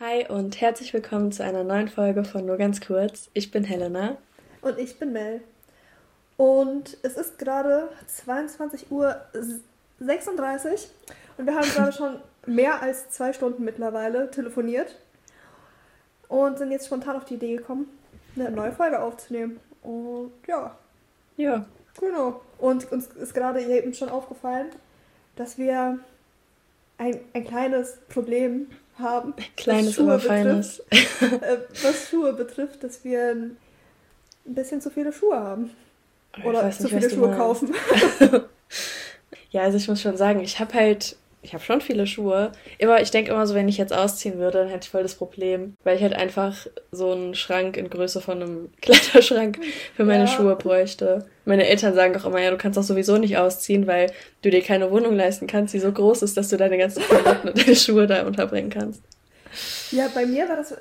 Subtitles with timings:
[0.00, 3.30] Hi und herzlich willkommen zu einer neuen Folge von Nur ganz kurz.
[3.34, 4.16] Ich bin Helena.
[4.62, 5.40] Und ich bin Mel.
[6.36, 9.20] Und es ist gerade 22 Uhr
[9.98, 10.88] 36
[11.36, 14.94] und wir haben gerade schon mehr als zwei Stunden mittlerweile telefoniert
[16.28, 17.88] und sind jetzt spontan auf die Idee gekommen,
[18.36, 19.58] eine neue Folge aufzunehmen.
[19.82, 20.78] Und ja.
[21.36, 21.66] Ja.
[21.98, 22.40] Genau.
[22.58, 24.68] Und uns ist gerade eben schon aufgefallen,
[25.34, 25.98] dass wir
[26.98, 28.68] ein, ein kleines Problem
[28.98, 29.34] haben.
[29.36, 30.80] Ein kleines, aber feines.
[30.90, 33.56] Äh, was Schuhe betrifft, dass wir ein
[34.44, 35.70] bisschen zu viele Schuhe haben.
[36.44, 37.74] Oder nicht, zu viele Schuhe kaufen.
[39.50, 42.52] ja, also ich muss schon sagen, ich habe halt ich habe schon viele Schuhe.
[42.78, 45.14] Immer, ich denke immer so, wenn ich jetzt ausziehen würde, dann hätte ich voll das
[45.14, 49.58] Problem, weil ich halt einfach so einen Schrank in Größe von einem Kleiderschrank
[49.94, 50.26] für meine ja.
[50.26, 51.26] Schuhe bräuchte.
[51.44, 54.10] Meine Eltern sagen doch immer, ja, du kannst doch sowieso nicht ausziehen, weil
[54.42, 57.48] du dir keine Wohnung leisten kannst, die so groß ist, dass du deine ganzen Klamotten
[57.48, 59.02] und deine Schuhe da unterbringen kannst.
[59.92, 60.74] Ja, bei mir war das,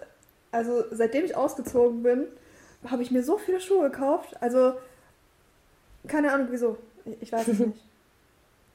[0.52, 2.26] also seitdem ich ausgezogen bin,
[2.90, 4.36] habe ich mir so viele Schuhe gekauft.
[4.42, 4.74] Also,
[6.08, 6.78] keine Ahnung wieso.
[7.22, 7.80] Ich weiß es nicht.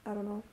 [0.05, 0.43] I don't know.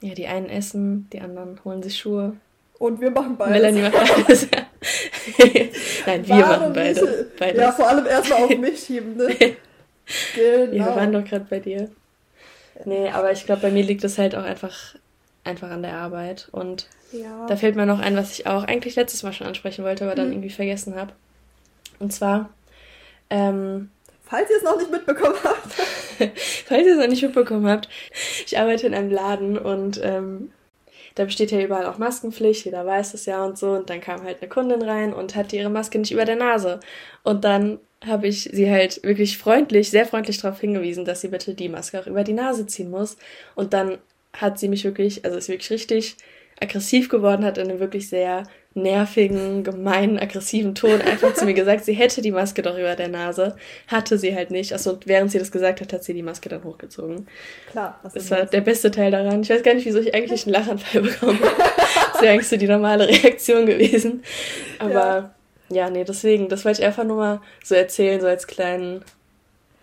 [0.00, 2.36] Ja, die einen essen, die anderen holen sich Schuhe.
[2.78, 3.54] Und wir machen beides.
[3.54, 4.48] Melanie macht beides.
[6.06, 7.60] Nein, wir Warum machen beide, beides.
[7.60, 9.28] Ja, vor allem erstmal auf mich schieben, ne?
[9.36, 10.72] genau.
[10.72, 11.90] Ja, wir waren doch gerade bei dir.
[12.86, 14.94] Nee, aber ich glaube, bei mir liegt es halt auch einfach,
[15.44, 16.48] einfach an der Arbeit.
[16.52, 17.46] Und ja.
[17.46, 20.14] da fällt mir noch ein, was ich auch eigentlich letztes Mal schon ansprechen wollte, aber
[20.14, 20.32] dann mhm.
[20.32, 21.12] irgendwie vergessen habe.
[21.98, 22.48] Und zwar,
[23.28, 23.90] ähm,
[24.30, 25.72] Falls ihr es noch nicht mitbekommen habt.
[26.66, 27.88] Falls ihr es noch nicht mitbekommen habt,
[28.46, 30.52] ich arbeite in einem Laden und ähm,
[31.16, 33.72] da besteht ja überall auch Maskenpflicht, jeder weiß es ja und so.
[33.72, 36.78] Und dann kam halt eine Kundin rein und hatte ihre Maske nicht über der Nase.
[37.24, 41.54] Und dann habe ich sie halt wirklich freundlich, sehr freundlich darauf hingewiesen, dass sie bitte
[41.54, 43.16] die Maske auch über die Nase ziehen muss.
[43.56, 43.98] Und dann
[44.32, 46.16] hat sie mich wirklich, also ist wirklich richtig
[46.60, 48.44] aggressiv geworden, hat in einem wirklich sehr
[48.74, 53.08] nervigen, gemeinen, aggressiven Ton einfach zu mir gesagt, sie hätte die Maske doch über der
[53.08, 53.56] Nase.
[53.88, 54.72] Hatte sie halt nicht.
[54.72, 57.26] Also während sie das gesagt hat, hat sie die Maske dann hochgezogen.
[57.70, 57.98] Klar.
[58.02, 59.42] Was das war der beste Teil daran.
[59.42, 61.40] Ich weiß gar nicht, wieso ich eigentlich einen Lachanfall bekommen
[62.12, 64.22] Das wäre eigentlich so die normale Reaktion gewesen.
[64.78, 65.32] Aber
[65.70, 65.76] ja.
[65.76, 69.04] ja, nee, deswegen, das wollte ich einfach nur mal so erzählen, so als kleinen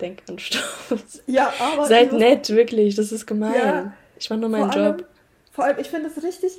[0.00, 1.24] Denkanstoß.
[1.26, 1.86] Ja, aber...
[1.86, 3.54] Seid nett, wirklich, das ist gemein.
[3.54, 4.76] Ja, ich mache nur meinen Job.
[4.76, 5.04] Allem,
[5.52, 6.52] vor allem, ich finde es richtig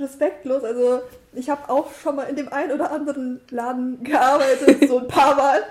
[0.00, 0.64] respektlos.
[0.64, 1.02] Also
[1.34, 5.34] ich habe auch schon mal in dem einen oder anderen Laden gearbeitet, so ein paar
[5.36, 5.62] Mal.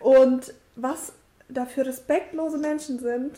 [0.00, 1.12] Und was
[1.48, 3.32] da für respektlose Menschen sind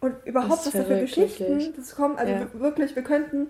[0.00, 2.16] und überhaupt was da für Geschichten das kommen.
[2.16, 2.46] Also ja.
[2.54, 3.48] wirklich, wir könnten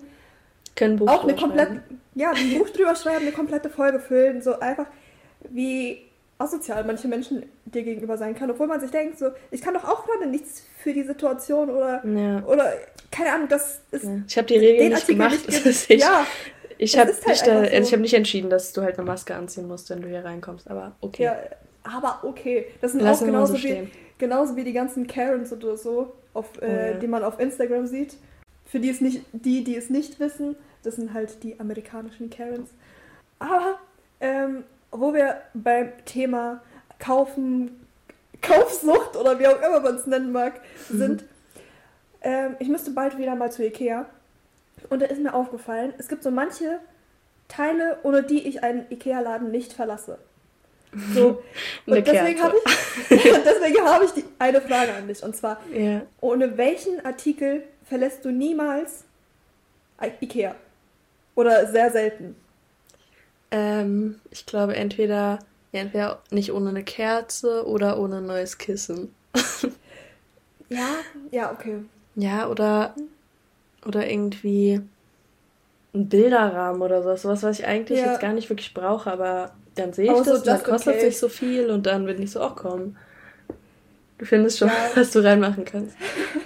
[1.07, 1.83] auch eine komplette,
[2.15, 4.87] ja, ein Buch drüber schreiben, eine komplette Folge füllen, so einfach
[5.51, 6.08] wie
[6.39, 9.85] asozial manche Menschen dir gegenüber sein können, obwohl man sich denkt, so, ich kann doch
[9.85, 12.45] auch gerade nichts für die Situation oder, ja.
[12.45, 12.73] oder
[13.11, 14.05] keine Ahnung, das ist.
[14.05, 14.23] Ja.
[14.27, 15.49] Ich habe die Regeln nicht gemacht.
[15.49, 16.27] Nicht nicht, ja,
[16.79, 17.93] ich habe halt nicht, also so.
[17.93, 20.93] hab nicht entschieden, dass du halt eine Maske anziehen musst, wenn du hier reinkommst, aber
[21.01, 21.25] okay.
[21.25, 21.37] Ja,
[21.83, 22.67] aber okay.
[22.81, 23.89] Das sind Lassen auch genauso, so wie,
[24.19, 26.99] genauso wie die ganzen Karens oder so, auf, oh, äh, ja.
[26.99, 28.17] die man auf Instagram sieht.
[28.65, 32.71] Für die es nicht, die, die es nicht wissen, das sind halt die amerikanischen Karens.
[33.39, 33.79] Aber
[34.21, 36.63] ähm, wo wir beim Thema
[36.99, 37.87] Kaufen,
[38.41, 40.99] Kaufsucht oder wie auch immer man es nennen mag, mhm.
[40.99, 41.25] sind,
[42.23, 44.07] ähm, ich müsste bald wieder mal zu Ikea.
[44.91, 46.79] Und da ist mir aufgefallen, es gibt so manche
[47.49, 50.19] Teile, ohne die ich einen Ikea-Laden nicht verlasse.
[51.15, 51.43] So.
[51.87, 55.23] Und deswegen habe ich, deswegen hab ich die, eine Frage an dich.
[55.23, 56.03] Und zwar, ja.
[56.21, 59.05] ohne welchen Artikel verlässt du niemals
[60.21, 60.55] Ikea?
[61.35, 62.37] Oder sehr selten?
[63.51, 65.39] Ähm, ich glaube entweder,
[65.73, 69.15] entweder nicht ohne eine Kerze oder ohne ein neues Kissen.
[70.69, 70.89] ja,
[71.31, 71.79] ja, okay.
[72.15, 72.95] Ja, oder,
[73.87, 74.81] oder irgendwie
[75.95, 77.15] ein Bilderrahmen oder so.
[77.17, 78.13] Sowas, was ich eigentlich ja.
[78.13, 81.07] jetzt gar nicht wirklich brauche, aber dann sehe ich oh, das, so dann kostet okay.
[81.07, 82.97] sich so viel und dann bin ich so, auch komm.
[84.19, 84.75] Du findest schon, ja.
[84.95, 85.97] was du reinmachen kannst.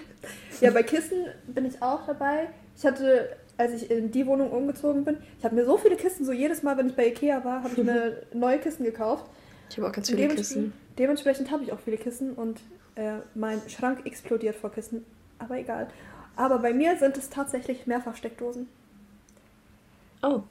[0.60, 2.48] ja, bei Kissen bin ich auch dabei.
[2.76, 6.24] Ich hatte als ich in die Wohnung umgezogen bin, ich habe mir so viele Kisten,
[6.24, 9.26] so jedes Mal, wenn ich bei Ikea war, habe ich mir neue Kisten gekauft.
[9.70, 10.72] Ich habe auch ganz viele Kissen.
[10.99, 12.60] Dementsprechend habe ich auch viele Kissen und
[12.94, 15.04] äh, mein Schrank explodiert vor Kissen.
[15.38, 15.88] Aber egal.
[16.37, 18.69] Aber bei mir sind es tatsächlich Mehrfachsteckdosen.
[20.22, 20.43] Oh.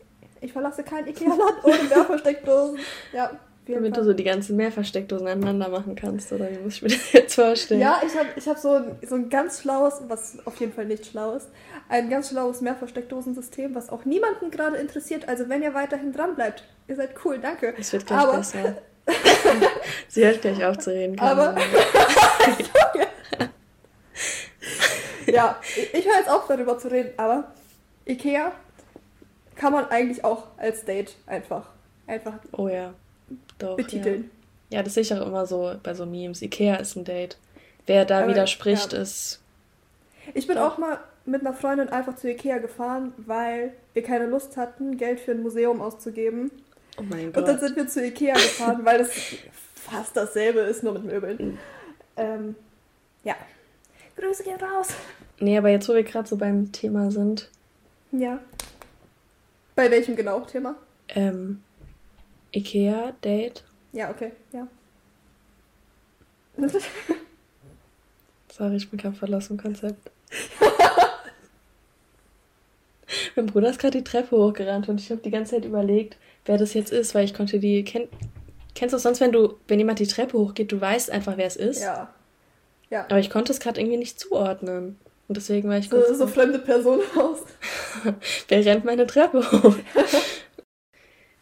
[0.42, 2.80] Ich verlasse kein Ikea-Land ohne Mehrfachsteckdosen.
[3.14, 3.32] Ja.
[3.68, 4.04] Damit Fall.
[4.04, 7.36] du so die ganzen Mehrversteckdosen aneinander machen kannst, oder wie muss ich mir das jetzt
[7.36, 7.80] vorstellen?
[7.80, 10.86] Ja, ich habe ich hab so, ein, so ein ganz schlaues, was auf jeden Fall
[10.86, 11.48] nicht schlau ist,
[11.88, 15.30] ein ganz schlaues Mehrversteckdosensystem, was auch niemanden gerade interessiert.
[15.30, 17.76] Also wenn ihr weiterhin dran bleibt, ihr seid cool, danke.
[17.78, 18.78] Es wird gleich Aber, besser.
[20.08, 21.20] Sie hört gleich auf zu reden.
[21.20, 21.56] Aber
[25.28, 25.60] ja,
[25.94, 27.52] ich höre jetzt auf darüber zu reden, aber
[28.08, 28.52] Ikea
[29.56, 31.68] kann man eigentlich auch als Date einfach,
[32.08, 32.94] einfach oh ja.
[33.60, 34.30] Doch, betiteln.
[34.70, 34.78] Ja.
[34.78, 36.42] ja, das sehe ich auch immer so bei so Memes.
[36.42, 37.38] Ikea ist ein Date.
[37.86, 39.00] Wer da Aber, widerspricht, ja.
[39.00, 39.42] ist.
[40.34, 40.74] Ich bin doch.
[40.74, 45.20] auch mal mit einer Freundin einfach zu Ikea gefahren, weil wir keine Lust hatten, Geld
[45.20, 46.52] für ein Museum auszugeben.
[46.98, 47.44] Oh mein Gott.
[47.44, 49.12] Und dann sind wir zu Ikea gefahren, weil es
[49.76, 51.38] fast dasselbe ist, nur mit Möbeln.
[51.38, 51.58] Mhm.
[52.18, 52.56] Ähm,
[53.24, 53.36] ja.
[54.18, 54.90] Grüße gehen raus.
[55.40, 57.50] Nee, aber jetzt, wo wir gerade so beim Thema sind.
[58.12, 58.40] Ja.
[59.76, 60.76] Bei welchem genau Thema?
[61.10, 61.64] Ähm,
[62.54, 63.64] Ikea, Date.
[63.94, 64.68] Ja, okay, ja.
[68.52, 70.12] Sorry, ich bin gerade aus dem Konzept.
[73.36, 76.58] mein Bruder ist gerade die Treppe hochgerannt und ich habe die ganze Zeit überlegt, wer
[76.58, 77.84] das jetzt ist, weil ich konnte die.
[77.84, 78.08] Kenn,
[78.76, 81.48] kennst du es sonst, wenn du, wenn jemand die Treppe hochgeht, du weißt einfach, wer
[81.48, 81.82] es ist?
[81.82, 82.14] Ja.
[82.90, 83.06] Ja.
[83.06, 85.00] Aber ich konnte es gerade irgendwie nicht zuordnen.
[85.28, 87.40] Und deswegen war ich so, so fremde Person aus.
[88.50, 89.78] wer rennt meine Treppe hoch?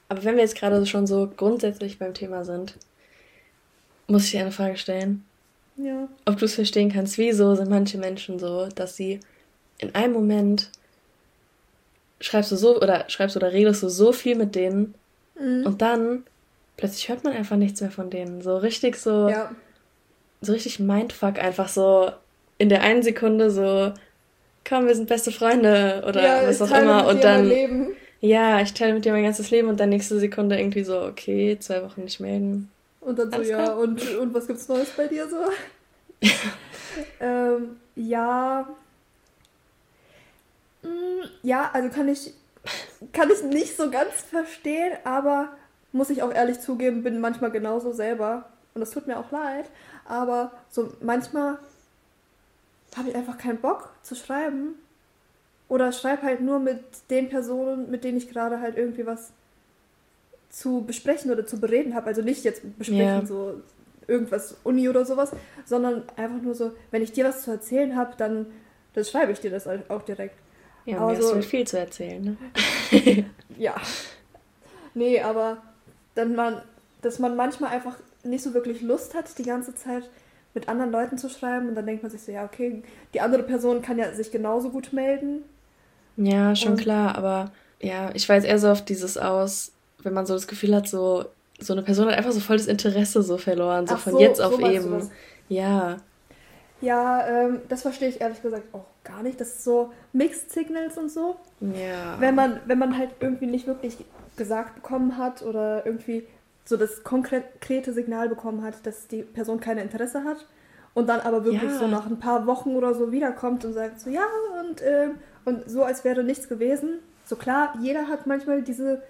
[0.10, 2.76] Aber wenn wir jetzt gerade schon so grundsätzlich beim Thema sind,
[4.08, 5.24] muss ich dir eine Frage stellen.
[5.78, 6.10] Ja.
[6.26, 9.20] Ob du es verstehen kannst, wieso sind manche Menschen so, dass sie
[9.78, 10.70] in einem Moment
[12.20, 14.94] schreibst du so oder schreibst oder redest du so viel mit denen
[15.40, 15.66] mhm.
[15.66, 16.24] und dann
[16.76, 18.42] plötzlich hört man einfach nichts mehr von denen.
[18.42, 19.52] So richtig so, ja.
[20.42, 22.12] so richtig Mindfuck einfach so
[22.58, 23.94] in der einen Sekunde so,
[24.68, 27.50] komm, wir sind beste Freunde oder ja, was auch immer und dann,
[28.22, 31.58] ja, ich teile mit dir mein ganzes Leben und dann nächste Sekunde irgendwie so, okay,
[31.60, 32.70] zwei Wochen nicht melden.
[33.02, 35.38] Und dann so, Alles ja, und, und was gibt's Neues bei dir so?
[37.22, 38.68] ähm, ja,
[40.84, 42.34] Mm, ja, also kann ich,
[43.14, 45.50] kann ich nicht so ganz verstehen, aber
[45.92, 48.50] muss ich auch ehrlich zugeben, bin manchmal genauso selber.
[48.74, 49.66] Und das tut mir auch leid.
[50.06, 51.58] Aber so manchmal
[52.96, 54.76] habe ich einfach keinen Bock zu schreiben.
[55.70, 59.32] Oder schreibe halt nur mit den Personen, mit denen ich gerade halt irgendwie was
[60.50, 62.08] zu besprechen oder zu bereden habe.
[62.08, 63.26] Also nicht jetzt besprechen, yeah.
[63.26, 63.62] so
[64.08, 65.32] irgendwas Uni oder sowas,
[65.66, 68.48] sondern einfach nur so, wenn ich dir was zu erzählen habe, dann,
[68.94, 70.36] dann schreibe ich dir das auch direkt.
[70.86, 72.38] Ja, mir also, hast du viel zu erzählen,
[72.92, 73.26] ne?
[73.58, 73.76] ja.
[74.96, 75.58] Nee, aber
[76.16, 76.62] dann man,
[77.04, 80.10] dass man manchmal einfach nicht so wirklich Lust hat, die ganze Zeit
[80.54, 82.82] mit anderen Leuten zu schreiben und dann denkt man sich so, ja, okay,
[83.14, 85.44] die andere Person kann ja sich genauso gut melden.
[86.20, 87.52] Ja, schon und, klar, aber
[87.82, 89.72] ja, ich weiß eher so auf dieses aus,
[90.04, 91.26] wenn man so das Gefühl hat, so,
[91.60, 94.20] so eine Person hat einfach so voll das Interesse so verloren, so Ach von so,
[94.20, 95.10] jetzt auf so eben.
[95.48, 95.98] Ja.
[96.82, 99.40] Ja, ähm, das verstehe ich ehrlich gesagt auch gar nicht.
[99.40, 101.38] Das ist so Mixed Signals und so.
[101.62, 102.20] Ja.
[102.20, 103.98] Wenn man, wenn man halt irgendwie nicht wirklich
[104.38, 106.26] gesagt bekommen hat oder irgendwie
[106.66, 110.46] so das konkrete Signal bekommen hat, dass die Person kein Interesse hat
[110.94, 111.80] und dann aber wirklich ja.
[111.80, 114.26] so nach ein paar Wochen oder so wiederkommt und sagt so, ja,
[114.62, 115.10] und, äh,
[115.46, 117.00] und so, als wäre nichts gewesen.
[117.26, 119.02] So klar, jeder hat manchmal diese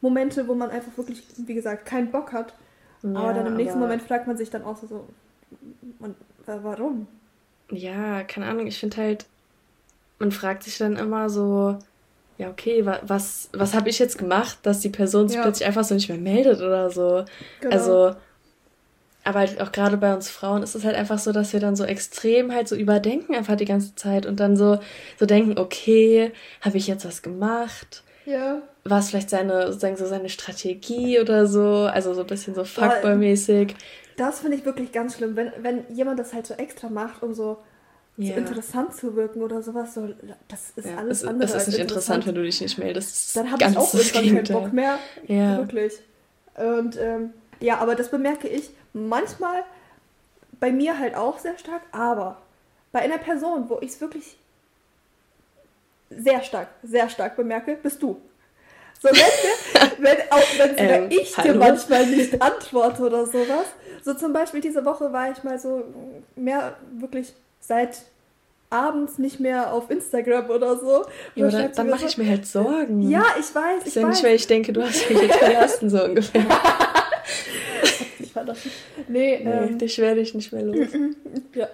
[0.00, 2.54] Momente, wo man einfach wirklich, wie gesagt, keinen Bock hat.
[3.02, 5.08] Ja, aber dann im nächsten Moment fragt man sich dann auch so, so
[5.98, 6.16] und,
[6.46, 7.06] warum?
[7.70, 9.26] Ja, keine Ahnung, ich finde halt,
[10.18, 11.78] man fragt sich dann immer so,
[12.38, 15.42] ja, okay, was, was habe ich jetzt gemacht, dass die Person sich ja.
[15.42, 17.24] plötzlich einfach so nicht mehr meldet oder so.
[17.60, 17.74] Genau.
[17.74, 18.16] Also,
[19.24, 21.76] aber halt auch gerade bei uns Frauen ist es halt einfach so, dass wir dann
[21.76, 24.78] so extrem halt so überdenken einfach die ganze Zeit und dann so,
[25.18, 28.02] so denken, okay, habe ich jetzt was gemacht?
[28.26, 28.62] Ja.
[28.84, 31.88] War es vielleicht seine, sozusagen so seine Strategie oder so?
[31.92, 33.74] Also so ein bisschen so Fuckboy-mäßig.
[34.16, 37.32] Das finde ich wirklich ganz schlimm, wenn, wenn jemand das halt so extra macht, um
[37.32, 37.58] so
[38.16, 38.34] ja.
[38.34, 39.94] so interessant zu wirken oder sowas.
[39.94, 40.08] So,
[40.48, 41.48] das ist ja, alles es, andere.
[41.48, 43.36] Es ist nicht interessant, wenn du dich nicht meldest.
[43.36, 44.98] Dann habe ich auch irgendwann keinen Bock mehr.
[45.26, 45.58] Ja.
[45.58, 45.94] Wirklich.
[46.56, 49.64] Und ähm, ja, aber das bemerke ich manchmal
[50.60, 52.40] bei mir halt auch sehr stark, aber
[52.92, 54.36] bei einer Person, wo ich es wirklich
[56.10, 58.20] sehr stark, sehr stark bemerke, bist du.
[59.00, 61.52] So, wenn, wir, wenn, auch wenn ähm, ich hallo?
[61.54, 63.66] dir manchmal nicht antworte oder sowas.
[64.04, 65.84] So zum Beispiel diese Woche war ich mal so
[66.36, 68.02] mehr wirklich seit
[68.70, 71.04] abends nicht mehr auf Instagram oder so.
[71.34, 73.08] Ja, oder dann mache ich mir halt Sorgen.
[73.10, 73.82] Ja, ich weiß.
[73.82, 74.10] Ich ist ja weiß.
[74.10, 76.44] nicht, weil ich denke, du hast mich jetzt verlassen, so ungefähr.
[78.44, 78.70] nicht.
[79.08, 80.88] Nee, nee ähm, dich werde ich nicht mehr los.
[81.54, 81.68] ja.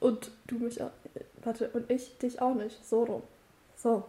[0.00, 0.90] Und du mich auch.
[1.44, 2.84] Warte, und ich dich auch nicht.
[2.84, 3.22] So rum.
[3.76, 4.04] So.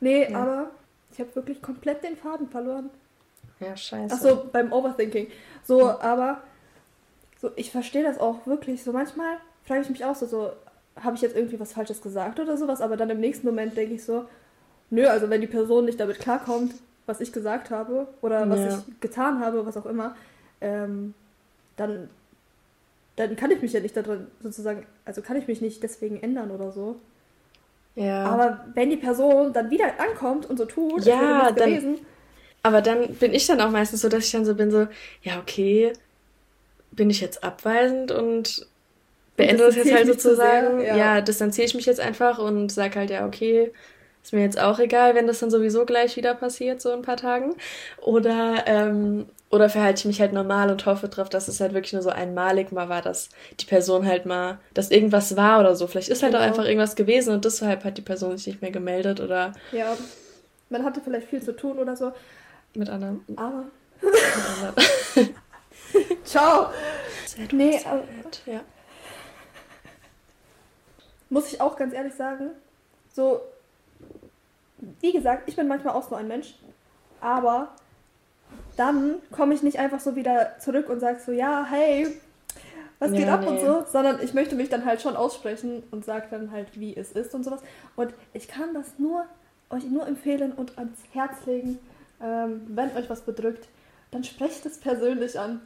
[0.00, 0.38] Nee, ja.
[0.38, 0.70] aber
[1.12, 2.90] ich habe wirklich komplett den Faden verloren.
[3.60, 4.14] Ja, scheiße.
[4.14, 5.28] Achso, beim Overthinking.
[5.62, 6.00] So, ja.
[6.00, 6.42] aber
[7.40, 8.82] so, ich verstehe das auch wirklich.
[8.82, 10.52] So manchmal frage ich mich auch so, so
[11.00, 13.94] habe ich jetzt irgendwie was Falsches gesagt oder sowas, aber dann im nächsten Moment denke
[13.94, 14.26] ich so,
[14.90, 16.74] nö, also wenn die Person nicht damit klarkommt,
[17.06, 18.68] was ich gesagt habe oder was ja.
[18.68, 20.14] ich getan habe, was auch immer,
[20.62, 21.14] ähm,
[21.76, 22.08] dann,
[23.16, 26.50] dann kann ich mich ja nicht darin sozusagen, also kann ich mich nicht deswegen ändern
[26.50, 26.96] oder so.
[27.94, 28.24] Ja.
[28.24, 31.98] Aber wenn die Person dann wieder ankommt und so tut, ja, dann, gewesen,
[32.62, 34.86] aber dann bin ich dann auch meistens so, dass ich dann so bin, so,
[35.22, 35.92] ja, okay,
[36.92, 38.66] bin ich jetzt abweisend und
[39.36, 40.80] beende das jetzt halt sozusagen.
[40.80, 40.96] Sehr, ja.
[40.96, 43.72] ja, distanziere ich mich jetzt einfach und sag halt, ja, okay,
[44.22, 47.02] ist mir jetzt auch egal, wenn das dann sowieso gleich wieder passiert, so in ein
[47.02, 47.56] paar Tagen.
[48.00, 51.92] Oder, ähm, oder verhalte ich mich halt normal und hoffe drauf, dass es halt wirklich
[51.92, 53.28] nur so einmalig mal war, dass
[53.60, 55.86] die Person halt mal, dass irgendwas war oder so.
[55.86, 56.42] Vielleicht ist halt genau.
[56.42, 59.52] auch einfach irgendwas gewesen und deshalb hat die Person sich nicht mehr gemeldet oder.
[59.70, 59.94] Ja,
[60.70, 62.12] man hatte vielleicht viel zu tun oder so.
[62.74, 63.22] Mit anderen.
[63.36, 63.64] Aber.
[64.00, 64.14] Mit
[64.56, 65.34] anderen.
[66.24, 66.70] Ciao.
[67.52, 68.04] Nee, aber,
[68.46, 68.60] ja.
[71.28, 72.52] Muss ich auch ganz ehrlich sagen,
[73.12, 73.42] so,
[75.00, 76.54] wie gesagt, ich bin manchmal auch so ein Mensch,
[77.20, 77.74] aber
[78.76, 82.06] dann komme ich nicht einfach so wieder zurück und sage so, ja, hey,
[82.98, 83.48] was geht ja, ab nee.
[83.48, 86.96] und so, sondern ich möchte mich dann halt schon aussprechen und sage dann halt, wie
[86.96, 87.60] es ist und sowas.
[87.96, 89.24] Und ich kann das nur
[89.70, 91.78] euch nur empfehlen und ans Herz legen,
[92.22, 93.68] ähm, wenn euch was bedrückt,
[94.10, 95.60] dann sprecht es persönlich an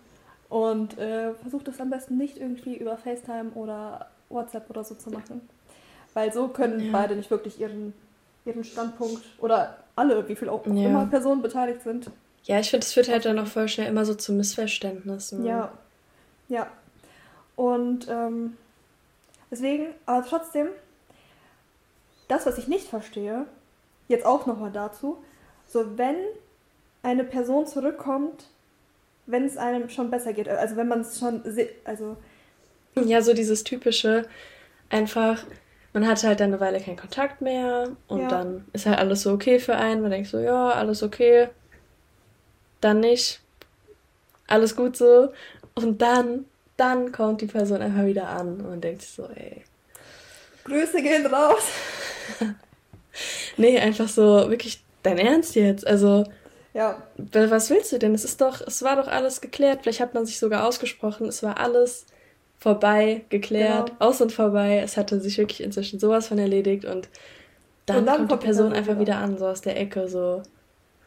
[0.48, 5.10] und äh, versucht es am besten nicht irgendwie über FaceTime oder WhatsApp oder so zu
[5.10, 5.46] machen.
[6.14, 6.92] Weil so können ja.
[6.92, 7.92] beide nicht wirklich ihren,
[8.44, 10.72] ihren Standpunkt oder alle, wie viel auch ja.
[10.72, 12.10] immer Personen beteiligt sind.
[12.46, 15.44] Ja, ich finde, es führt halt dann auch voll schnell immer so zu Missverständnissen.
[15.44, 15.72] Ja,
[16.48, 16.68] ja.
[17.56, 18.56] Und ähm,
[19.50, 20.68] deswegen, aber trotzdem,
[22.28, 23.46] das, was ich nicht verstehe,
[24.08, 25.18] jetzt auch nochmal dazu,
[25.66, 26.16] so wenn
[27.02, 28.44] eine Person zurückkommt,
[29.26, 30.48] wenn es einem schon besser geht.
[30.48, 31.42] Also wenn man es schon,
[31.84, 32.16] also
[32.94, 34.26] ja, so dieses typische,
[34.88, 35.44] einfach,
[35.92, 38.28] man hat halt dann eine Weile keinen Kontakt mehr und ja.
[38.28, 40.02] dann ist halt alles so okay für einen.
[40.02, 41.48] Man denkt so, ja, alles okay,
[42.80, 43.40] dann nicht,
[44.46, 45.32] alles gut so.
[45.74, 49.62] Und dann, dann kommt die Person einfach wieder an und denkt sich so, ey.
[50.64, 51.64] Grüße gehen raus.
[53.56, 55.86] nee, einfach so, wirklich dein Ernst jetzt.
[55.86, 56.24] Also,
[56.74, 57.02] ja.
[57.32, 58.14] Was willst du denn?
[58.14, 59.80] Es ist doch, es war doch alles geklärt.
[59.82, 61.26] Vielleicht hat man sich sogar ausgesprochen.
[61.26, 62.06] Es war alles
[62.58, 64.00] vorbei, geklärt, genau.
[64.00, 64.80] aus und vorbei.
[64.82, 67.08] Es hatte sich wirklich inzwischen sowas von erledigt und
[67.86, 70.42] dann, und dann kommt, die Person einfach wieder an, so aus der Ecke, so.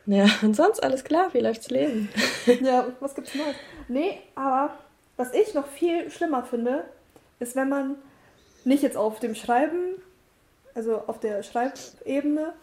[0.10, 2.10] Ja, und sonst alles klar, wie läuft's Leben?
[2.62, 3.56] ja, was gibt's Neues?
[3.88, 4.72] Nee, aber
[5.18, 6.86] was ich noch viel schlimmer finde,
[7.40, 7.96] ist, wenn man
[8.66, 10.02] nicht jetzt auf dem Schreiben,
[10.74, 12.54] also auf der Schreibebene,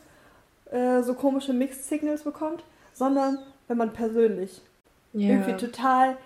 [0.73, 3.39] äh, so komische Mixed Signals bekommt, sondern
[3.69, 4.61] wenn man persönlich
[5.13, 5.29] ja.
[5.29, 6.17] irgendwie total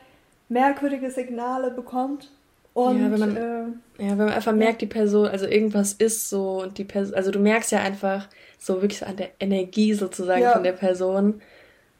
[0.48, 2.30] merkwürdige Signale bekommt.
[2.72, 6.30] Und, ja, wenn man, äh, ja, wenn man einfach merkt, die Person, also irgendwas ist
[6.30, 9.92] so und die Person, also du merkst ja einfach so wirklich so an der Energie
[9.94, 10.52] sozusagen ja.
[10.52, 11.40] von der Person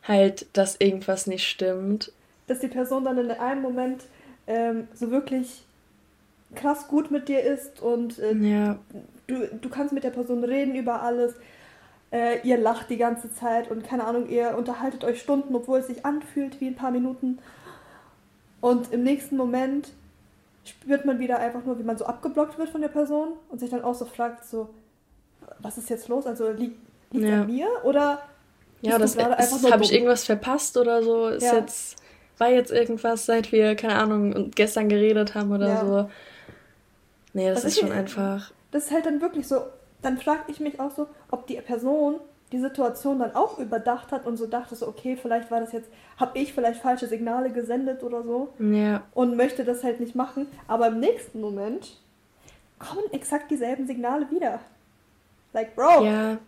[0.02, 2.12] halt, dass irgendwas nicht stimmt.
[2.46, 4.04] Dass die Person dann in einem Moment
[4.46, 5.64] ähm, so wirklich
[6.54, 8.78] krass gut mit dir ist und äh, ja.
[9.26, 11.34] du, du kannst mit der Person reden über alles
[12.12, 15.86] äh, ihr lacht die ganze Zeit und keine Ahnung, ihr unterhaltet euch Stunden, obwohl es
[15.86, 17.38] sich anfühlt wie ein paar Minuten.
[18.60, 19.88] Und im nächsten Moment
[20.70, 23.70] spürt man wieder einfach nur, wie man so abgeblockt wird von der Person und sich
[23.70, 24.70] dann auch so fragt, so,
[25.58, 26.26] was ist jetzt los?
[26.26, 26.78] Also liegt
[27.12, 27.42] es ja.
[27.42, 28.22] an mir oder
[28.82, 31.28] ja, das habe ich irgendwas verpasst oder so?
[31.28, 31.56] Ist ja.
[31.56, 31.96] jetzt
[32.38, 35.84] war jetzt irgendwas, seit wir keine Ahnung gestern geredet haben oder ja.
[35.84, 36.10] so?
[37.34, 38.52] Nee, das, das ist, ist schon einfach.
[38.70, 39.64] Das ist halt dann wirklich so
[40.02, 42.16] dann frage ich mich auch so, ob die Person
[42.52, 45.88] die Situation dann auch überdacht hat und so dachte so, okay, vielleicht war das jetzt,
[46.16, 49.02] habe ich vielleicht falsche Signale gesendet oder so ja.
[49.14, 50.46] und möchte das halt nicht machen.
[50.66, 51.96] Aber im nächsten Moment
[52.78, 54.60] kommen exakt dieselben Signale wieder.
[55.52, 56.38] Like, Bro, ja.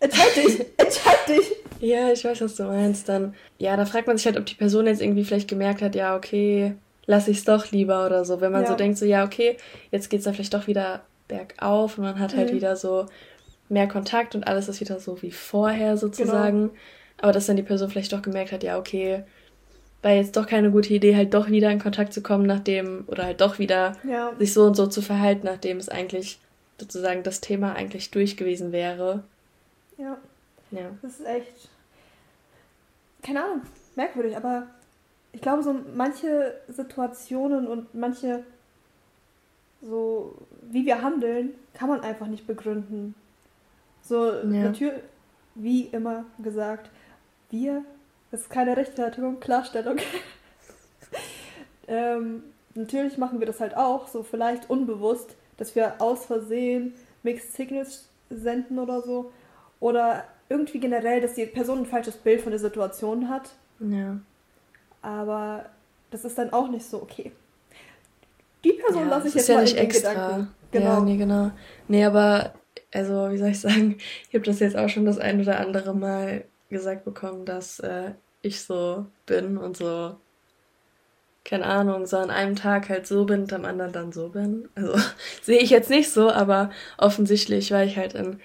[0.00, 1.52] entscheid dich, entscheid dich.
[1.80, 3.08] Ja, ich weiß, was du meinst.
[3.08, 5.94] Dann, ja, da fragt man sich halt, ob die Person jetzt irgendwie vielleicht gemerkt hat,
[5.94, 6.74] ja, okay,
[7.06, 8.40] lass ich es doch lieber oder so.
[8.40, 8.68] Wenn man ja.
[8.68, 9.56] so denkt, so, ja, okay,
[9.92, 12.56] jetzt geht es da vielleicht doch wieder bergauf und man hat halt mhm.
[12.56, 13.06] wieder so
[13.68, 16.68] mehr Kontakt und alles ist wieder so wie vorher sozusagen.
[16.68, 16.80] Genau.
[17.20, 19.24] Aber dass dann die Person vielleicht doch gemerkt hat, ja, okay,
[20.02, 23.24] war jetzt doch keine gute Idee, halt doch wieder in Kontakt zu kommen, nachdem, oder
[23.24, 24.32] halt doch wieder ja.
[24.38, 26.38] sich so und so zu verhalten, nachdem es eigentlich
[26.78, 29.24] sozusagen das Thema eigentlich durch gewesen wäre.
[29.96, 30.16] Ja.
[30.70, 30.90] Ja.
[31.02, 31.68] Das ist echt,
[33.22, 33.62] keine Ahnung,
[33.96, 34.68] merkwürdig, aber
[35.32, 38.44] ich glaube, so manche Situationen und manche
[39.80, 43.14] so wie wir handeln, kann man einfach nicht begründen.
[44.08, 44.42] So, ja.
[44.44, 45.02] natürlich,
[45.54, 46.90] wie immer gesagt,
[47.50, 47.84] wir,
[48.30, 49.98] das ist keine Rechtfertigung, Klarstellung.
[51.88, 52.42] ähm,
[52.74, 58.08] natürlich machen wir das halt auch, so vielleicht unbewusst, dass wir aus Versehen Mixed Signals
[58.30, 59.30] senden oder so.
[59.80, 63.50] Oder irgendwie generell, dass die Person ein falsches Bild von der Situation hat.
[63.80, 64.18] Ja.
[65.02, 65.66] Aber
[66.10, 67.32] das ist dann auch nicht so okay.
[68.64, 70.12] Die Person ja, lasse ich jetzt ja mal nicht extra.
[70.12, 70.54] Gedanken.
[70.70, 70.84] Genau.
[70.86, 71.50] Ja, nee, genau.
[71.86, 72.54] Nee, aber
[72.92, 75.94] also wie soll ich sagen, ich habe das jetzt auch schon das ein oder andere
[75.94, 80.16] Mal gesagt bekommen, dass äh, ich so bin und so,
[81.44, 84.68] keine Ahnung, so an einem Tag halt so bin und am anderen dann so bin.
[84.74, 84.94] Also
[85.42, 88.40] sehe ich jetzt nicht so, aber offensichtlich war ich halt in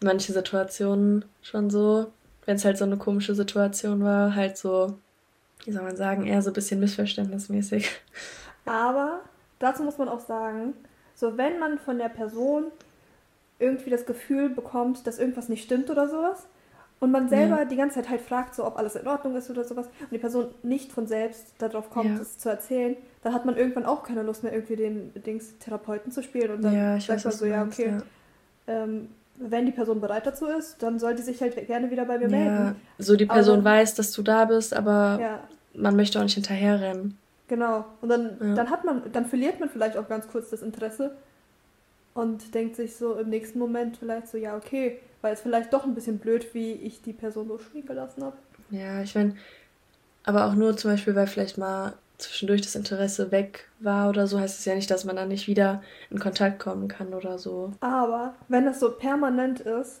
[0.00, 2.12] manchen Situationen schon so,
[2.44, 4.98] wenn es halt so eine komische Situation war, halt so,
[5.64, 7.90] wie soll man sagen, eher so ein bisschen missverständnismäßig.
[8.64, 9.20] Aber
[9.58, 10.74] dazu muss man auch sagen,
[11.14, 12.64] so wenn man von der Person
[13.62, 16.46] irgendwie das Gefühl bekommt, dass irgendwas nicht stimmt oder sowas,
[17.02, 17.64] und man selber ja.
[17.64, 20.18] die ganze Zeit halt fragt, so ob alles in Ordnung ist oder sowas, und die
[20.18, 22.22] Person nicht von selbst darauf kommt, ja.
[22.22, 26.12] es zu erzählen, dann hat man irgendwann auch keine Lust mehr, irgendwie den Dings Therapeuten
[26.12, 26.52] zu spielen.
[26.52, 27.94] Und dann ja, sagt man so, ja, okay,
[28.68, 32.18] ähm, wenn die Person bereit dazu ist, dann soll die sich halt gerne wieder bei
[32.18, 32.76] mir melden.
[32.98, 35.40] So die Person aber, weiß, dass du da bist, aber
[35.74, 37.18] man möchte auch nicht hinterherrennen.
[37.48, 37.84] Genau.
[38.00, 41.16] Und dann, dann hat man, dann verliert man vielleicht auch ganz kurz das Interesse
[42.14, 45.84] und denkt sich so im nächsten Moment vielleicht so, ja, okay, war es vielleicht doch
[45.84, 48.36] ein bisschen blöd, wie ich die Person so stehen gelassen habe.
[48.70, 49.36] Ja, ich meine,
[50.24, 54.38] aber auch nur zum Beispiel, weil vielleicht mal zwischendurch das Interesse weg war oder so,
[54.38, 57.72] heißt es ja nicht, dass man dann nicht wieder in Kontakt kommen kann oder so.
[57.80, 60.00] Aber wenn das so permanent ist,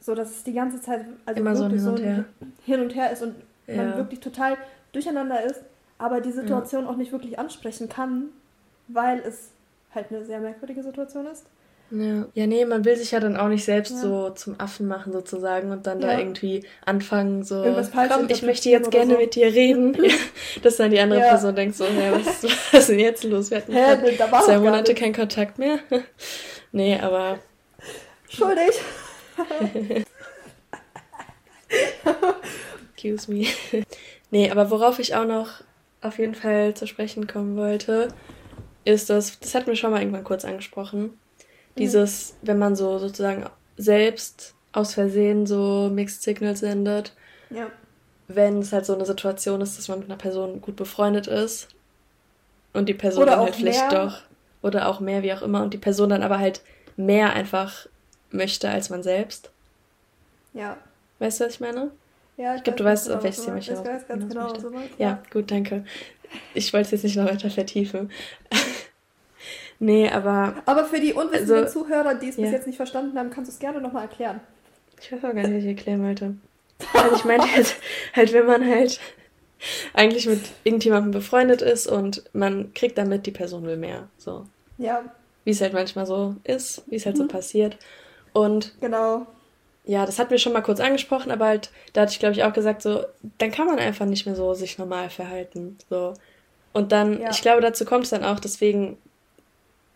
[0.00, 2.24] so dass es die ganze Zeit also immer so, hin und, so her.
[2.64, 3.34] hin und her ist und
[3.66, 3.76] ja.
[3.76, 4.56] man wirklich total
[4.92, 5.62] durcheinander ist,
[5.98, 6.90] aber die Situation ja.
[6.90, 8.24] auch nicht wirklich ansprechen kann,
[8.88, 9.50] weil es
[9.94, 11.46] halt eine sehr merkwürdige Situation ist.
[11.94, 12.26] Ja.
[12.32, 13.98] ja, nee, man will sich ja dann auch nicht selbst ja.
[13.98, 16.06] so zum Affen machen sozusagen und dann ja.
[16.08, 17.62] da irgendwie anfangen so,
[18.08, 19.20] komm, ich möchte jetzt gerne so.
[19.20, 19.94] mit dir reden.
[20.62, 23.50] Dass dann die andere Person denkt so, ja, was, was ist denn jetzt los?
[23.50, 25.80] Wir hatten Hä, zwei Monate keinen Kontakt mehr.
[26.72, 27.40] nee, aber...
[28.30, 28.80] Schuldig.
[32.94, 33.46] Excuse me.
[34.30, 35.60] nee, aber worauf ich auch noch
[36.00, 38.08] auf jeden Fall zu sprechen kommen wollte,
[38.84, 41.18] ist das, das hatten wir schon mal irgendwann kurz angesprochen,
[41.78, 43.46] dieses, wenn man so sozusagen
[43.76, 47.12] selbst aus Versehen so Mixed Signals sendet.
[47.50, 47.70] Ja.
[48.28, 51.68] Wenn es halt so eine Situation ist, dass man mit einer Person gut befreundet ist
[52.72, 54.22] und die Person oder dann halt vielleicht doch
[54.62, 56.62] oder auch mehr, wie auch immer, und die Person dann aber halt
[56.96, 57.86] mehr einfach
[58.30, 59.50] möchte als man selbst.
[60.54, 60.78] Ja.
[61.18, 61.90] Weißt du, was ich meine?
[62.36, 64.70] Ja, ich, ich glaube, du weißt, genau, auf welches Thema ich weiß ganz genau, so
[64.70, 64.80] ja.
[64.98, 65.84] ja, gut, danke.
[66.54, 68.10] Ich wollte es jetzt nicht noch weiter vertiefen.
[69.82, 70.54] Nee, aber.
[70.64, 72.44] Aber für die unwissenden also, Zuhörer, die es ja.
[72.44, 74.38] bis jetzt nicht verstanden haben, kannst du es gerne nochmal erklären.
[75.00, 76.36] Ich weiß auch gar nicht, was ich erklären wollte.
[76.94, 77.74] Also ich meine halt,
[78.14, 79.00] halt, wenn man halt
[79.92, 84.08] eigentlich mit irgendjemandem befreundet ist und man kriegt damit, die Person will mehr.
[84.18, 84.46] So.
[84.78, 85.02] Ja.
[85.42, 87.22] Wie es halt manchmal so ist, wie es halt mhm.
[87.22, 87.76] so passiert.
[88.32, 88.80] Und.
[88.80, 89.26] Genau.
[89.84, 92.44] Ja, das hat mir schon mal kurz angesprochen, aber halt, da hatte ich glaube ich
[92.44, 93.04] auch gesagt, so,
[93.38, 95.76] dann kann man einfach nicht mehr so sich normal verhalten.
[95.90, 96.14] So.
[96.72, 97.30] Und dann, ja.
[97.32, 98.96] ich glaube, dazu kommt es dann auch, deswegen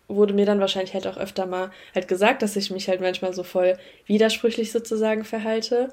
[0.08, 3.34] wurde mir dann wahrscheinlich halt auch öfter mal halt gesagt, dass ich mich halt manchmal
[3.34, 5.88] so voll widersprüchlich sozusagen verhalte,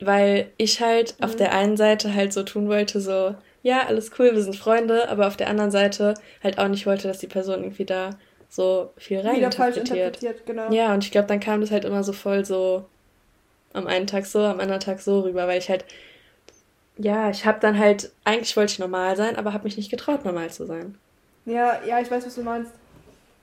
[0.00, 1.24] weil ich halt mhm.
[1.24, 5.08] auf der einen Seite halt so tun wollte, so, ja, alles cool, wir sind Freunde,
[5.08, 8.10] aber auf der anderen Seite halt auch nicht wollte, dass die Person irgendwie da
[8.48, 10.72] so viel rein Wieder falsch interpretiert, genau.
[10.72, 12.86] Ja, und ich glaube, dann kam das halt immer so voll so
[13.72, 15.84] am einen Tag so, am anderen Tag so rüber, weil ich halt
[16.98, 20.24] ja, ich habe dann halt eigentlich wollte ich normal sein, aber habe mich nicht getraut
[20.24, 20.96] normal zu sein.
[21.44, 22.72] Ja, ja, ich weiß, was du meinst.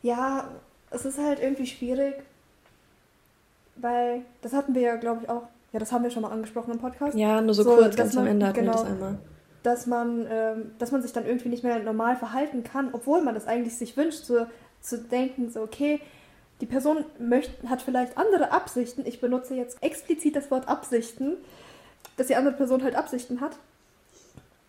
[0.04, 0.50] Ja,
[0.92, 2.16] es ist halt irgendwie schwierig,
[3.78, 5.44] weil das hatten wir ja, glaube ich, auch.
[5.72, 7.18] Ja, das haben wir schon mal angesprochen im Podcast.
[7.18, 9.18] Ja, nur so, so kurz, ganz man, am Ende hatten genau, wir das einmal.
[9.63, 13.34] Dass man, ähm, dass man sich dann irgendwie nicht mehr normal verhalten kann, obwohl man
[13.34, 14.46] das eigentlich sich wünscht, so
[14.82, 16.00] zu denken, so, okay,
[16.62, 19.06] die Person möcht, hat vielleicht andere Absichten.
[19.06, 21.38] Ich benutze jetzt explizit das Wort Absichten,
[22.18, 23.58] dass die andere Person halt Absichten hat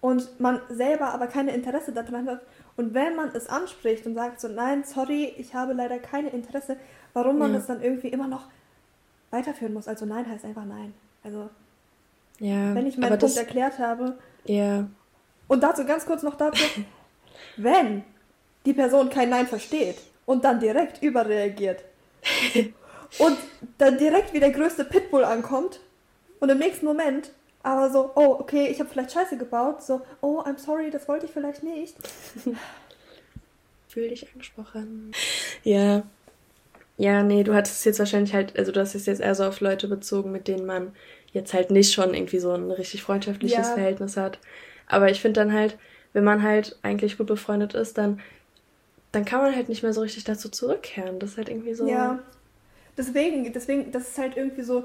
[0.00, 2.40] und man selber aber keine Interesse daran hat
[2.76, 6.76] und wenn man es anspricht und sagt so, nein, sorry, ich habe leider keine Interesse,
[7.12, 7.58] warum man ja.
[7.58, 8.46] das dann irgendwie immer noch
[9.30, 9.86] weiterführen muss.
[9.86, 10.94] Also nein heißt einfach nein.
[11.22, 11.50] Also
[12.40, 14.18] ja, wenn ich meinen Punkt das, erklärt habe.
[14.44, 14.88] Ja.
[15.46, 16.64] Und dazu ganz kurz noch dazu,
[17.56, 18.02] wenn
[18.66, 21.84] die Person kein Nein versteht und dann direkt überreagiert
[23.18, 23.36] und
[23.78, 25.80] dann direkt wie der größte Pitbull ankommt
[26.40, 27.30] und im nächsten Moment
[27.64, 29.82] aber so, oh, okay, ich habe vielleicht Scheiße gebaut.
[29.82, 31.96] So, oh, I'm sorry, das wollte ich vielleicht nicht.
[33.88, 35.12] Fühl dich angesprochen.
[35.62, 36.02] Ja.
[36.98, 39.44] Ja, nee, du hattest es jetzt wahrscheinlich halt, also du hast es jetzt eher so
[39.44, 40.92] auf Leute bezogen, mit denen man
[41.32, 43.74] jetzt halt nicht schon irgendwie so ein richtig freundschaftliches ja.
[43.74, 44.38] Verhältnis hat.
[44.86, 45.78] Aber ich finde dann halt,
[46.12, 48.20] wenn man halt eigentlich gut befreundet ist, dann,
[49.10, 51.18] dann kann man halt nicht mehr so richtig dazu zurückkehren.
[51.18, 51.88] Das ist halt irgendwie so.
[51.88, 52.18] Ja.
[52.96, 54.84] Deswegen, deswegen, das ist halt irgendwie so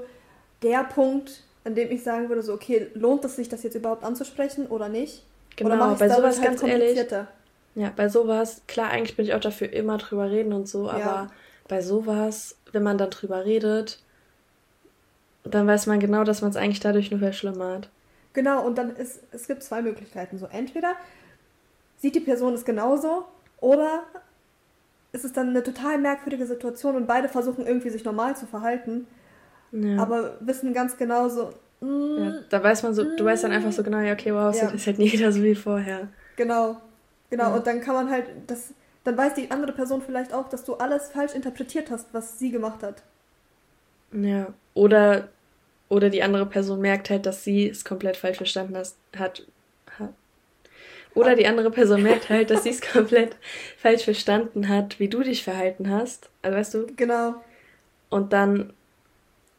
[0.62, 4.04] der Punkt, an dem ich sagen würde, so, okay, lohnt es sich, das jetzt überhaupt
[4.04, 5.24] anzusprechen oder nicht?
[5.56, 7.06] Genau, oder bei sowas halt ganz ehrlich.
[7.74, 10.92] Ja, bei sowas, klar, eigentlich bin ich auch dafür, immer drüber reden und so, ja.
[10.92, 11.30] aber
[11.68, 13.98] bei sowas wenn man dann drüber redet,
[15.44, 17.88] dann weiß man genau, dass man es eigentlich dadurch nur verschlimmert.
[18.32, 20.38] Genau, und dann ist, es gibt zwei Möglichkeiten.
[20.38, 20.94] So, entweder
[21.98, 23.24] sieht die Person es genauso
[23.60, 24.04] oder
[25.12, 29.06] ist es dann eine total merkwürdige Situation und beide versuchen irgendwie sich normal zu verhalten,
[29.72, 30.02] ja.
[30.02, 31.52] aber wissen ganz genau so.
[31.80, 34.54] Mm, ja, da weiß man so, du weißt dann einfach so genau, ja, okay, wow,
[34.54, 34.68] ja.
[34.68, 36.08] ist halt nie wieder so wie vorher.
[36.36, 36.76] Genau,
[37.30, 37.54] genau.
[37.56, 38.72] Und dann kann man halt, das,
[39.04, 42.50] dann weiß die andere Person vielleicht auch, dass du alles falsch interpretiert hast, was sie
[42.50, 43.02] gemacht hat.
[44.12, 45.28] Ja, oder,
[45.88, 49.44] oder die andere Person merkt halt, dass sie es komplett falsch verstanden hat, hat
[51.14, 53.36] oder die andere Person merkt halt, dass sie es komplett
[53.76, 56.30] falsch verstanden hat, wie du dich verhalten hast.
[56.42, 56.86] Also weißt du?
[56.96, 57.34] Genau.
[58.08, 58.72] Und dann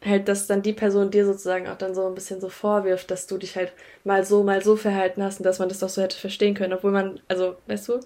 [0.04, 3.28] halt, dass dann die Person dir sozusagen auch dann so ein bisschen so vorwirft, dass
[3.28, 3.72] du dich halt
[4.04, 6.74] mal so, mal so verhalten hast und dass man das doch so hätte verstehen können,
[6.74, 8.00] obwohl man, also, weißt du,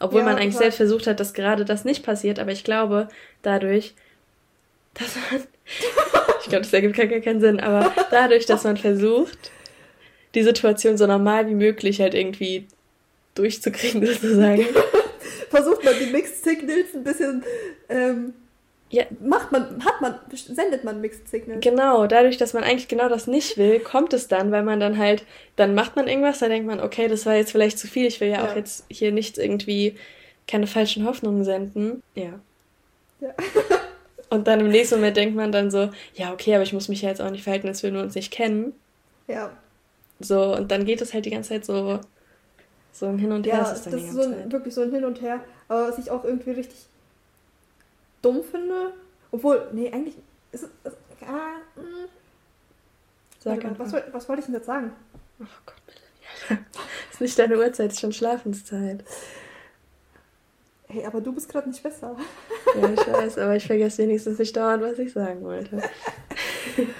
[0.00, 0.62] obwohl ja, man eigentlich klar.
[0.62, 3.08] selbst versucht hat, dass gerade das nicht passiert, aber ich glaube,
[3.42, 3.94] dadurch,
[4.94, 5.42] dass man,
[6.40, 9.50] ich glaube, das ergibt gar keinen Sinn, aber dadurch, dass man versucht,
[10.34, 12.66] die Situation so normal wie möglich halt irgendwie
[13.34, 14.64] durchzukriegen, sozusagen.
[15.50, 17.44] Versucht man die Mixed Signals ein bisschen.
[17.90, 18.32] Ähm,
[18.92, 19.04] ja.
[19.20, 21.60] Macht man, hat man, sendet man Mixed Signals.
[21.62, 24.98] Genau, dadurch, dass man eigentlich genau das nicht will, kommt es dann, weil man dann
[24.98, 25.24] halt,
[25.56, 28.20] dann macht man irgendwas, dann denkt man, okay, das war jetzt vielleicht zu viel, ich
[28.20, 28.44] will ja, ja.
[28.44, 29.96] auch jetzt hier nicht irgendwie
[30.46, 32.02] keine falschen Hoffnungen senden.
[32.14, 32.38] Ja.
[33.20, 33.34] Ja.
[34.30, 37.02] Und dann im nächsten Moment denkt man dann so, ja, okay, aber ich muss mich
[37.02, 38.74] ja jetzt auch nicht verhalten, als würden wir uns nicht kennen.
[39.26, 39.50] Ja.
[40.20, 42.00] So, und dann geht es halt die ganze Zeit so
[42.92, 44.82] so ein Hin und Her ja, ist es dann das ist so ein, wirklich so
[44.82, 45.40] ein Hin und Her.
[45.68, 46.76] Aber was ich auch irgendwie richtig
[48.22, 48.94] dumm finde,
[49.30, 50.16] obwohl, nee, eigentlich
[50.52, 50.92] ist es.
[51.26, 51.82] Ah, mh.
[51.82, 52.08] Hm.
[53.38, 54.92] Sag mal, was, was wollte ich denn jetzt sagen?
[55.40, 56.64] Oh Gott, bitte.
[57.10, 59.04] ist nicht deine Uhrzeit, ist schon Schlafenszeit.
[60.86, 62.16] Hey, aber du bist gerade nicht besser.
[62.80, 65.82] ja, ich weiß, aber ich vergesse wenigstens nicht dauernd, was ich sagen wollte.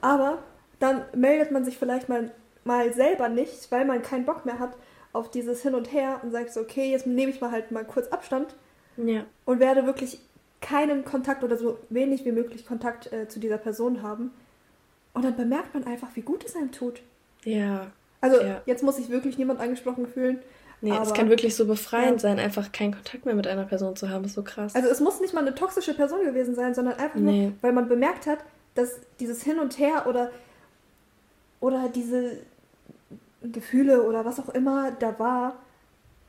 [0.00, 0.42] aber
[0.80, 2.32] dann meldet man sich vielleicht mal
[2.64, 4.76] mal selber nicht, weil man keinen Bock mehr hat
[5.12, 7.84] auf dieses Hin und Her und sagt so, okay, jetzt nehme ich mal halt mal
[7.84, 8.54] kurz Abstand
[8.96, 9.24] ja.
[9.44, 10.18] und werde wirklich
[10.60, 14.30] keinen Kontakt oder so wenig wie möglich Kontakt äh, zu dieser Person haben.
[15.14, 17.02] Und dann bemerkt man einfach, wie gut es einem tut.
[17.44, 17.90] Ja.
[18.20, 18.62] Also ja.
[18.66, 20.38] jetzt muss sich wirklich niemand angesprochen fühlen.
[20.80, 22.30] Nee, aber, es kann wirklich so befreiend ja.
[22.30, 24.24] sein, einfach keinen Kontakt mehr mit einer Person zu haben.
[24.24, 24.74] Ist so krass.
[24.74, 27.46] Also es muss nicht mal eine toxische Person gewesen sein, sondern einfach nee.
[27.46, 28.38] nur, weil man bemerkt hat,
[28.74, 30.30] dass dieses Hin und Her oder,
[31.60, 32.38] oder diese,
[33.50, 35.56] Gefühle oder was auch immer da war,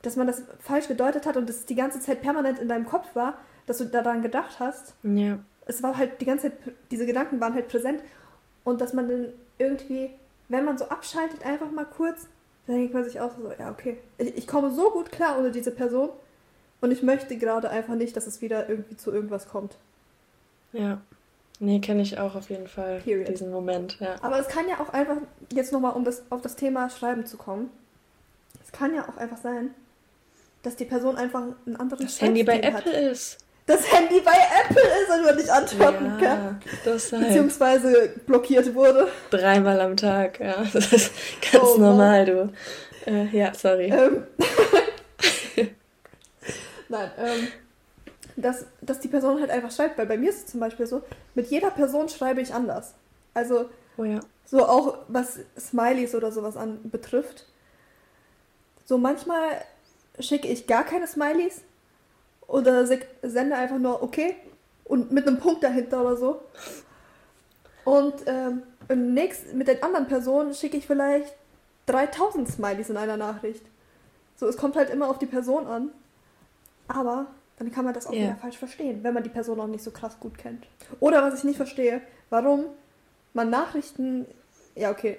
[0.03, 3.15] dass man das falsch gedeutet hat und das die ganze Zeit permanent in deinem Kopf
[3.15, 4.93] war, dass du daran gedacht hast.
[5.01, 5.39] Ja.
[5.65, 6.59] Es war halt die ganze Zeit,
[6.91, 8.01] diese Gedanken waren halt präsent
[8.63, 10.11] und dass man dann irgendwie,
[10.49, 12.27] wenn man so abschaltet, einfach mal kurz,
[12.67, 15.51] dann denkt man sich auch so, ja, okay, ich, ich komme so gut klar ohne
[15.51, 16.09] diese Person
[16.81, 19.77] und ich möchte gerade einfach nicht, dass es wieder irgendwie zu irgendwas kommt.
[20.73, 21.01] Ja.
[21.59, 23.29] Nee, kenne ich auch auf jeden Fall, Period.
[23.29, 24.15] diesen Moment, ja.
[24.21, 25.17] Aber es kann ja auch einfach,
[25.53, 27.69] jetzt nochmal, um das, auf das Thema Schreiben zu kommen,
[28.61, 29.73] es kann ja auch einfach sein,
[30.63, 32.85] dass die Person einfach einen anderen Das Handy bei hat.
[32.85, 33.37] Apple ist.
[33.65, 36.61] Das Handy bei Apple ist und man nicht antworten ja, kann.
[36.83, 39.07] Das halt Beziehungsweise blockiert wurde.
[39.29, 40.65] Dreimal am Tag, ja.
[40.73, 41.13] Das ist
[41.51, 42.53] ganz oh, normal, du.
[43.05, 43.85] Äh, ja, sorry.
[43.85, 44.23] Ähm.
[46.89, 47.47] Nein, ähm,
[48.35, 49.97] dass, dass die Person halt einfach schreibt.
[49.97, 51.01] Weil bei mir ist es zum Beispiel so,
[51.33, 52.95] mit jeder Person schreibe ich anders.
[53.33, 54.19] Also oh ja.
[54.45, 57.45] so auch was Smileys oder sowas an betrifft.
[58.85, 59.63] So manchmal
[60.19, 61.61] schicke ich gar keine Smileys
[62.47, 64.35] oder sende einfach nur okay
[64.85, 66.41] und mit einem Punkt dahinter oder so.
[67.85, 68.63] Und ähm,
[69.13, 71.33] nächst, mit den anderen Personen schicke ich vielleicht
[71.87, 73.63] 3000 Smileys in einer Nachricht.
[74.35, 75.89] So, es kommt halt immer auf die Person an.
[76.87, 78.23] Aber dann kann man das auch yeah.
[78.23, 80.65] wieder falsch verstehen, wenn man die Person auch nicht so krass gut kennt.
[80.99, 82.65] Oder was ich nicht verstehe, warum
[83.33, 84.25] man Nachrichten,
[84.75, 85.17] ja okay,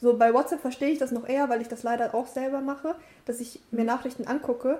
[0.00, 2.94] so bei WhatsApp verstehe ich das noch eher, weil ich das leider auch selber mache,
[3.24, 3.86] dass ich mir mhm.
[3.86, 4.78] Nachrichten angucke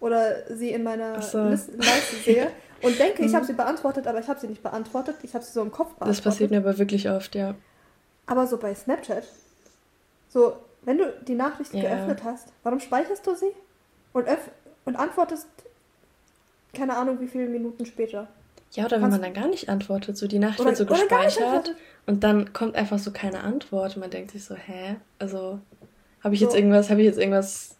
[0.00, 1.42] oder sie in meiner so.
[1.44, 2.50] Liste, Leiste sehe
[2.82, 3.48] und denke, ich habe mhm.
[3.48, 5.16] sie beantwortet, aber ich habe sie nicht beantwortet.
[5.22, 6.16] Ich habe sie so im Kopf beantwortet.
[6.18, 7.54] Das passiert mir aber wirklich oft, ja.
[8.26, 9.24] Aber so bei Snapchat,
[10.28, 11.82] so wenn du die Nachricht ja.
[11.82, 13.50] geöffnet hast, warum speicherst du sie
[14.12, 14.26] und,
[14.84, 15.48] und antwortest
[16.72, 18.28] keine Ahnung, wie viele Minuten später.
[18.72, 21.74] Ja, oder wenn man dann gar nicht antwortet, so die Nachricht wird so gespeichert
[22.06, 24.96] und dann kommt einfach so keine Antwort und man denkt sich so, hä?
[25.18, 25.58] Also,
[26.22, 26.46] habe ich so.
[26.46, 27.76] jetzt irgendwas, habe ich jetzt irgendwas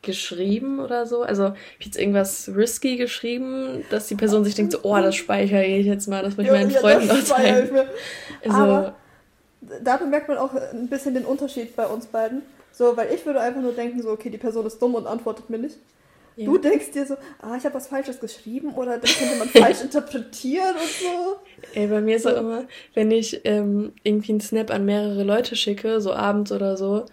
[0.00, 1.22] geschrieben oder so?
[1.22, 5.14] Also, habe ich jetzt irgendwas risky geschrieben, dass die Person sich denkt so, oh, das
[5.14, 7.78] speichere ich jetzt mal, das muss ich ja, meinen ja, Freunden noch zeigen.
[8.42, 8.94] Also, Aber
[9.82, 12.42] da bemerkt man auch ein bisschen den Unterschied bei uns beiden.
[12.72, 15.48] So, weil ich würde einfach nur denken, so, okay, die Person ist dumm und antwortet
[15.48, 15.76] mir nicht.
[16.36, 16.46] Ja.
[16.46, 19.80] Du denkst dir so, ah, ich habe was Falsches geschrieben oder das könnte man falsch
[19.82, 21.36] interpretieren und so.
[21.74, 25.54] Ey, bei mir ist auch immer, wenn ich ähm, irgendwie einen Snap an mehrere Leute
[25.54, 27.06] schicke, so abends oder so,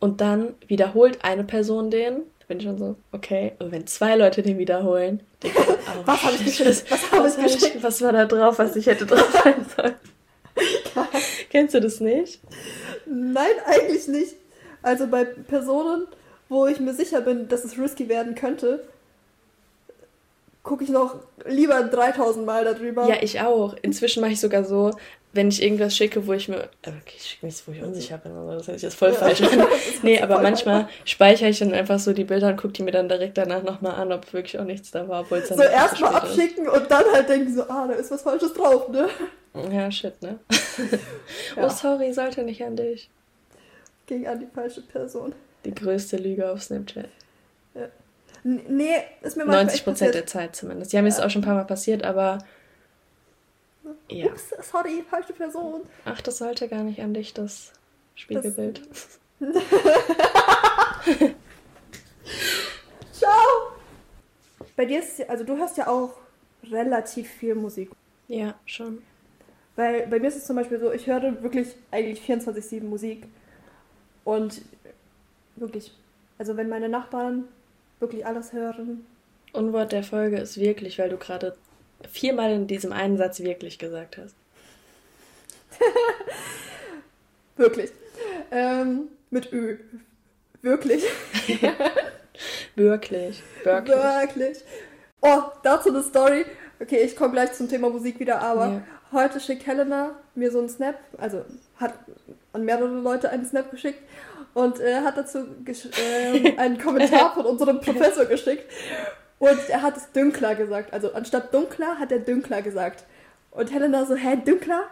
[0.00, 3.52] und dann wiederholt eine Person den, bin ich schon so, okay.
[3.58, 6.84] Und wenn zwei Leute den wiederholen, denke ich, oh, was habe ich geschickt?
[6.90, 9.94] Was, was, ich, was war da drauf, was ich hätte drauf sein sollen?
[11.50, 12.40] Kennst du das nicht?
[13.06, 14.36] Nein, eigentlich nicht.
[14.82, 16.06] Also bei Personen,
[16.48, 18.84] wo ich mir sicher bin, dass es risky werden könnte,
[20.62, 23.08] gucke ich noch lieber 3000 Mal darüber.
[23.08, 23.74] Ja, ich auch.
[23.82, 24.92] Inzwischen mache ich sogar so,
[25.32, 26.64] wenn ich irgendwas schicke, wo ich mir.
[26.82, 29.14] Äh, okay, ich schicke nichts, wo ich unsicher bin, oder das ist jetzt voll ja.
[29.14, 29.42] falsch.
[30.02, 33.08] nee, aber manchmal speichere ich dann einfach so die Bilder und gucke die mir dann
[33.08, 35.58] direkt danach nochmal an, ob wirklich auch nichts da war, obwohl es dann.
[35.58, 36.72] So erstmal abschicken ist.
[36.72, 39.08] und dann halt denken so, ah, da ist was Falsches drauf, ne?
[39.72, 40.38] Ja, shit, ne?
[41.56, 41.66] ja.
[41.66, 43.08] Oh, sorry, sollte nicht an dich.
[44.06, 45.34] Ging an die falsche Person.
[45.66, 47.08] Die größte Lüge auf Snapchat.
[47.74, 47.88] Ja.
[48.44, 50.92] Nee, ist mir mal 90 Prozent der Zeit zumindest.
[50.92, 52.38] Ja, mir ist auch schon ein paar Mal passiert, aber.
[54.08, 54.26] Ja.
[54.26, 55.82] Ups, sorry, falsche Person.
[56.04, 57.72] Ach, das sollte gar nicht an dich, das
[58.14, 58.82] Spiegelbild.
[58.88, 59.18] Das...
[63.12, 63.30] Ciao!
[64.76, 66.14] Bei dir ist also du hörst ja auch
[66.70, 67.90] relativ viel Musik.
[68.28, 69.02] Ja, schon.
[69.74, 73.26] Weil bei mir ist es zum Beispiel so, ich höre wirklich eigentlich 24-7 Musik.
[74.24, 74.62] Und
[75.56, 75.92] wirklich,
[76.38, 77.44] also wenn meine Nachbarn
[78.00, 79.06] wirklich alles hören.
[79.52, 81.56] Unwort der Folge ist wirklich, weil du gerade
[82.10, 84.34] viermal in diesem einen Satz wirklich gesagt hast.
[87.56, 87.90] wirklich.
[88.50, 89.78] Ähm, mit Ö.
[90.62, 91.04] Wirklich.
[92.74, 93.42] wirklich.
[93.64, 93.96] Wirklich.
[93.96, 94.58] Wirklich.
[95.22, 96.44] Oh, dazu eine Story.
[96.78, 98.82] Okay, ich komme gleich zum Thema Musik wieder, aber ja.
[99.12, 101.44] heute schickt Helena mir so einen Snap, also
[101.76, 101.94] hat
[102.52, 104.02] an mehrere Leute einen Snap geschickt
[104.56, 108.64] und äh, hat dazu äh, einen Kommentar von unserem Professor geschickt.
[109.38, 110.94] Und er hat es dünkler gesagt.
[110.94, 113.04] Also anstatt dunkler hat er dünkler gesagt.
[113.50, 114.84] Und Helena so, hä, dünkler?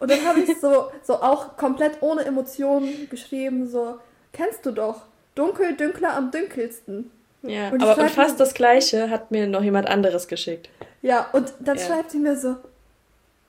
[0.00, 3.98] Und dann habe ich so, so auch komplett ohne Emotionen geschrieben, so,
[4.32, 5.02] kennst du doch,
[5.34, 7.10] dunkel, dünkler am dünkelsten.
[7.42, 10.70] Ja, und aber und fast das gleiche hat mir noch jemand anderes geschickt.
[11.02, 11.84] Ja, und dann ja.
[11.84, 12.56] schreibt sie mir so,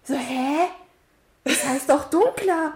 [0.04, 0.68] so, hä?
[1.46, 2.74] Das heißt doch dunkler.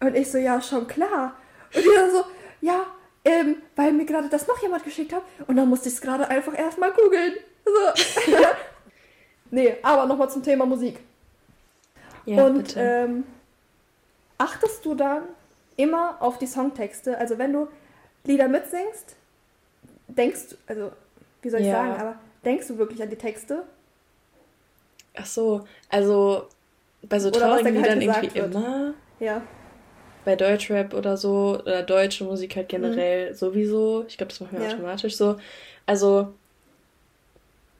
[0.00, 1.34] Und ich so, ja, schon klar.
[1.74, 2.24] Und die dann so,
[2.60, 2.86] ja,
[3.24, 5.22] ähm, weil mir gerade das noch jemand geschickt hat.
[5.46, 7.34] Und dann musste ich es gerade einfach erstmal googeln.
[7.64, 8.32] So.
[9.50, 11.00] nee, aber nochmal zum Thema Musik.
[12.26, 13.24] Ja, und ähm,
[14.38, 15.24] achtest du dann
[15.76, 17.18] immer auf die Songtexte?
[17.18, 17.68] Also wenn du
[18.24, 19.16] Lieder mitsingst,
[20.08, 20.92] denkst du, also
[21.42, 21.74] wie soll ich ja.
[21.74, 23.64] sagen, aber denkst du wirklich an die Texte?
[25.16, 26.48] Ach so, also
[27.02, 28.54] bei so traurigen Liedern irgendwie wird.
[28.54, 28.94] immer.
[29.20, 29.42] Ja
[30.24, 33.34] bei Deutschrap oder so, oder deutsche Musik halt generell mhm.
[33.34, 34.04] sowieso.
[34.08, 34.74] Ich glaube, das machen wir ja.
[34.74, 35.36] automatisch so.
[35.86, 36.32] Also,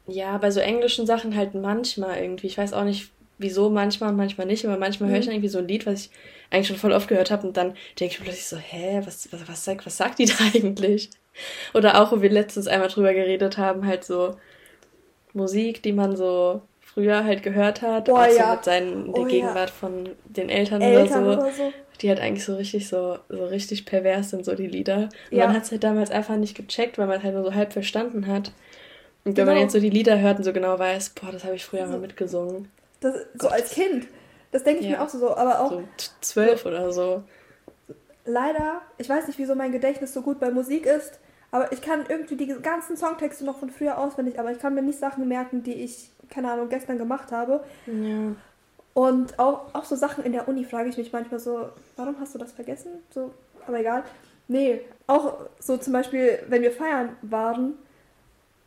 [0.07, 2.47] ja, bei so englischen Sachen halt manchmal irgendwie.
[2.47, 5.13] Ich weiß auch nicht, wieso manchmal und manchmal nicht, aber manchmal mhm.
[5.13, 5.29] höre ich mhm.
[5.29, 6.11] dann irgendwie so ein Lied, was ich
[6.51, 9.47] eigentlich schon voll oft gehört habe und dann denke ich plötzlich so, hä, was, was,
[9.47, 11.09] was, sagt, was sagt die da eigentlich?
[11.73, 14.37] Oder auch, wo wir letztens einmal drüber geredet haben, halt so
[15.33, 18.55] Musik, die man so früher halt gehört hat, Boah, auch so ja.
[18.55, 19.75] mit seinen, der oh, Gegenwart ja.
[19.75, 23.45] von den Eltern, Eltern oder, so, oder, so, die halt eigentlich so richtig so, so
[23.45, 25.09] richtig pervers sind, so die Lieder.
[25.31, 25.47] Und ja.
[25.47, 28.27] man hat es halt damals einfach nicht gecheckt, weil man halt nur so halb verstanden
[28.27, 28.51] hat.
[29.23, 29.63] Und wenn man genau.
[29.63, 31.93] jetzt so die Lieder hört und so genau weiß, boah, das habe ich früher so,
[31.93, 32.69] mal mitgesungen.
[32.99, 34.07] Das, so als Kind.
[34.51, 35.71] Das denke ich mir auch so, aber auch.
[35.71, 35.83] So
[36.21, 37.23] zwölf so, oder so.
[38.25, 41.19] Leider, ich weiß nicht, wieso mein Gedächtnis so gut bei Musik ist,
[41.51, 44.81] aber ich kann irgendwie die ganzen Songtexte noch von früher auswendig, aber ich kann mir
[44.81, 47.63] nicht Sachen merken, die ich keine Ahnung, gestern gemacht habe.
[47.85, 48.35] Ja.
[48.95, 52.33] Und auch, auch so Sachen in der Uni frage ich mich manchmal so, warum hast
[52.33, 53.03] du das vergessen?
[53.13, 53.33] So,
[53.67, 54.03] aber egal.
[54.47, 57.73] Nee, auch so zum Beispiel, wenn wir feiern waren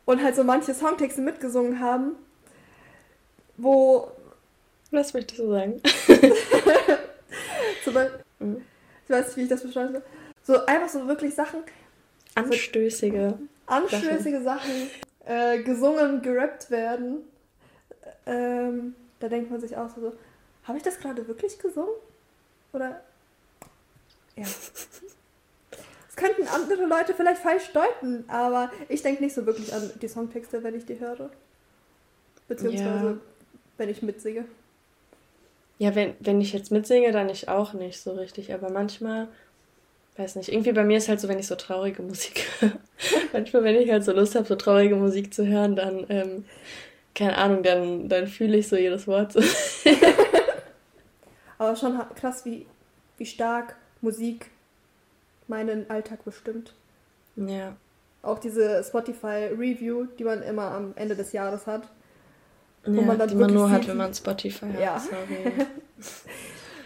[0.05, 2.11] und halt so manche Songtexte mitgesungen haben,
[3.57, 4.11] wo.
[4.91, 5.81] Was möchtest du sagen?
[7.83, 8.61] zum Beispiel, mhm.
[9.03, 10.03] Ich weiß nicht, wie ich das beschreiben soll.
[10.43, 11.61] So einfach so wirklich Sachen.
[12.35, 13.33] Anstößige.
[13.39, 14.89] So, anstößige Sachen, Sachen
[15.25, 17.23] äh, gesungen, gerappt werden
[18.27, 20.13] ähm, da denkt man sich auch so,
[20.63, 21.95] habe ich das gerade wirklich gesungen?
[22.73, 23.01] Oder
[24.35, 24.45] ja.
[24.45, 30.07] Das könnten andere Leute vielleicht falsch deuten, aber ich denke nicht so wirklich an die
[30.07, 31.29] Songtexte, wenn ich die höre.
[32.47, 33.17] Beziehungsweise, ja.
[33.77, 34.45] wenn ich mitsinge.
[35.77, 38.53] Ja, wenn, wenn ich jetzt mitsinge, dann ich auch nicht so richtig.
[38.53, 39.29] Aber manchmal,
[40.17, 42.79] weiß nicht, irgendwie bei mir ist halt so, wenn ich so traurige Musik höre.
[43.31, 46.45] manchmal, wenn ich halt so Lust habe, so traurige Musik zu hören, dann ähm,
[47.15, 49.33] keine Ahnung, dann, dann fühle ich so jedes Wort.
[49.33, 49.39] So.
[51.57, 52.65] Aber schon krass, wie,
[53.17, 54.49] wie stark Musik
[55.47, 56.73] meinen Alltag bestimmt.
[57.35, 57.75] Ja.
[58.21, 61.83] Auch diese Spotify-Review, die man immer am Ende des Jahres hat.
[62.85, 64.79] Ja, man die man nur hat, wenn man Spotify hat.
[64.79, 65.03] Ja.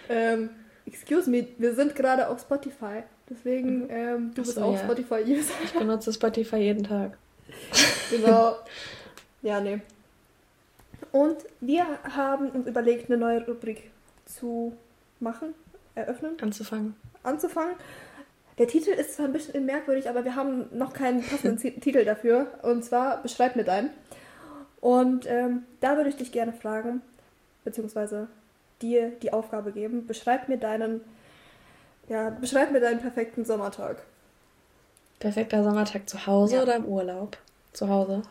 [0.09, 0.49] ähm,
[0.85, 3.03] excuse me, wir sind gerade auf Spotify.
[3.29, 4.79] Deswegen, ähm, du bist auch ja.
[4.79, 5.53] Spotify-User.
[5.63, 7.17] Ich benutze Spotify jeden Tag.
[8.09, 8.55] genau.
[9.43, 9.81] Ja, nee.
[11.13, 13.91] Und wir haben uns überlegt, eine neue Rubrik
[14.25, 14.75] zu
[15.19, 15.53] machen,
[15.93, 16.37] eröffnen.
[16.41, 16.95] Anzufangen.
[17.21, 17.75] Anzufangen.
[18.57, 22.47] Der Titel ist zwar ein bisschen merkwürdig, aber wir haben noch keinen passenden Titel dafür.
[22.63, 23.91] Und zwar Beschreib mir deinen.
[24.81, 27.03] Und ähm, da würde ich dich gerne fragen,
[27.63, 28.27] beziehungsweise
[28.81, 31.01] dir die Aufgabe geben, beschreib mir deinen,
[32.09, 33.97] ja, beschreib mir deinen perfekten Sommertag.
[35.19, 36.63] Perfekter Sommertag zu Hause ja.
[36.63, 37.37] oder im Urlaub?
[37.71, 38.23] Zu Hause.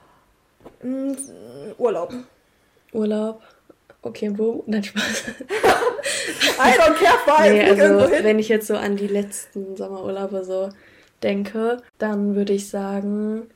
[0.82, 1.12] Mm,
[1.78, 2.12] Urlaub.
[2.92, 3.42] Urlaub.
[4.02, 4.64] Okay, wo?
[4.66, 5.24] Nein, Spaß.
[6.58, 7.52] I don't care, fine.
[7.52, 10.70] Nee, also, wenn ich jetzt so an die letzten Sommerurlaube so
[11.22, 13.48] denke, dann würde ich sagen,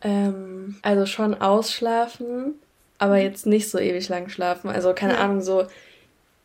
[0.00, 2.54] ähm, also schon ausschlafen,
[2.98, 4.70] aber jetzt nicht so ewig lang schlafen.
[4.70, 5.20] Also keine ja.
[5.20, 5.66] Ahnung, so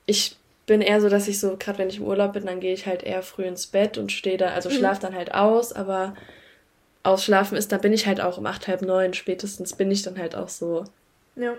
[0.06, 2.74] ich bin eher so, dass ich so, gerade wenn ich im Urlaub bin, dann gehe
[2.74, 4.74] ich halt eher früh ins Bett und stehe da, also mhm.
[4.74, 6.16] schlaf dann halt aus, aber
[7.04, 10.18] ausschlafen ist, dann bin ich halt auch um acht, halb neun spätestens bin ich dann
[10.18, 10.86] halt auch so
[11.36, 11.54] ja.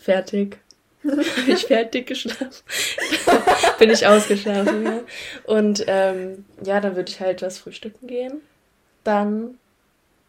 [0.00, 0.58] Fertig.
[1.02, 1.14] bin
[1.46, 2.62] ich fertig geschlafen.
[3.78, 5.00] bin ich ausgeschlafen, ja.
[5.44, 8.40] Und ähm, ja, dann würde ich halt was frühstücken gehen.
[9.04, 9.58] Dann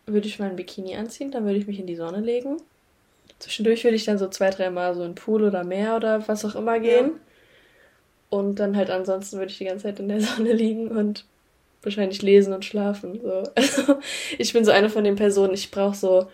[0.05, 2.57] würde ich mein Bikini anziehen, dann würde ich mich in die Sonne legen.
[3.39, 6.45] Zwischendurch würde ich dann so zwei, dreimal so in den Pool oder Meer oder was
[6.45, 7.07] auch immer gehen.
[7.07, 7.19] Ja.
[8.29, 11.25] Und dann halt ansonsten würde ich die ganze Zeit in der Sonne liegen und
[11.83, 13.19] wahrscheinlich lesen und schlafen.
[13.21, 13.43] So.
[13.55, 13.99] Also
[14.37, 16.27] ich bin so eine von den Personen, ich brauche so,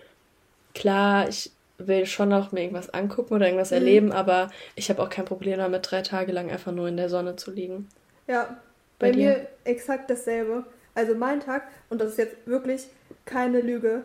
[0.75, 3.77] klar, ich will schon noch mir irgendwas angucken oder irgendwas mhm.
[3.77, 7.09] erleben, aber ich habe auch kein Problem damit, drei Tage lang einfach nur in der
[7.09, 7.87] Sonne zu liegen.
[8.27, 8.57] Ja,
[8.99, 10.65] bei, bei mir exakt dasselbe.
[10.95, 12.87] Also mein Tag, und das ist jetzt wirklich
[13.25, 14.03] keine Lüge,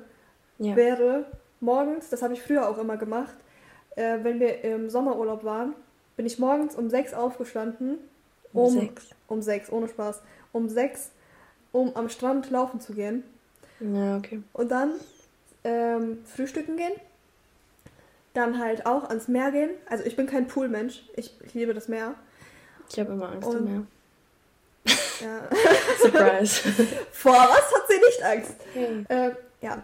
[0.59, 0.77] ja.
[0.77, 1.25] wäre
[1.61, 3.35] morgens, das habe ich früher auch immer gemacht,
[3.97, 5.75] äh, wenn wir im Sommerurlaub waren,
[6.17, 7.99] bin ich morgens um sechs aufgestanden.
[8.53, 9.11] Um, um sechs.
[9.29, 10.21] Um sechs, ohne Spaß.
[10.53, 11.11] Um sechs,
[11.73, 13.23] um am Strand laufen zu gehen.
[13.81, 14.43] Ja, okay.
[14.53, 14.93] Und dann
[15.65, 16.93] ähm, frühstücken gehen.
[18.35, 19.71] Dann halt auch ans Meer gehen.
[19.89, 21.03] Also ich bin kein Poolmensch.
[21.17, 22.15] Ich, ich liebe das Meer.
[22.91, 23.87] Ich habe immer Angst im Meer.
[25.21, 25.49] Ja.
[26.01, 26.63] Surprise.
[27.13, 28.55] Vor was hat sie nicht Angst?
[28.75, 29.07] Hm.
[29.09, 29.83] Äh, ja.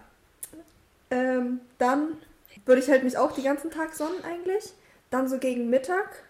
[1.11, 2.18] Ähm, dann
[2.64, 4.72] würde ich halt mich auch den ganzen Tag sonnen eigentlich.
[5.11, 6.22] Dann so gegen Mittag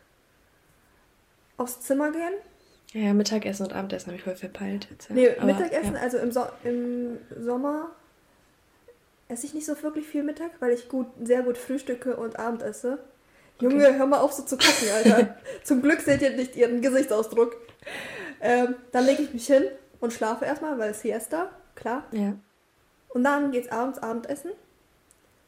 [1.56, 2.34] aufs Zimmer gehen.
[2.92, 4.88] Ja, Mittagessen und Abendessen habe ich voll verpeilt.
[4.90, 5.14] Jetzt, ja.
[5.14, 6.00] Nee, Aber, Mittagessen, ja.
[6.00, 7.90] also im, so im Sommer
[9.28, 12.62] esse ich nicht so wirklich viel Mittag, weil ich gut, sehr gut frühstücke und Abend
[12.62, 12.98] esse.
[13.60, 15.36] Junge, hör mal auf so zu gucken, Alter.
[15.64, 17.56] Zum Glück seht ihr nicht ihren Gesichtsausdruck.
[18.40, 19.64] Ähm, dann lege ich mich hin
[20.00, 22.04] und schlafe erstmal, weil Siesta, klar.
[22.12, 22.34] Ja.
[23.08, 24.52] Und dann geht's abends Abendessen.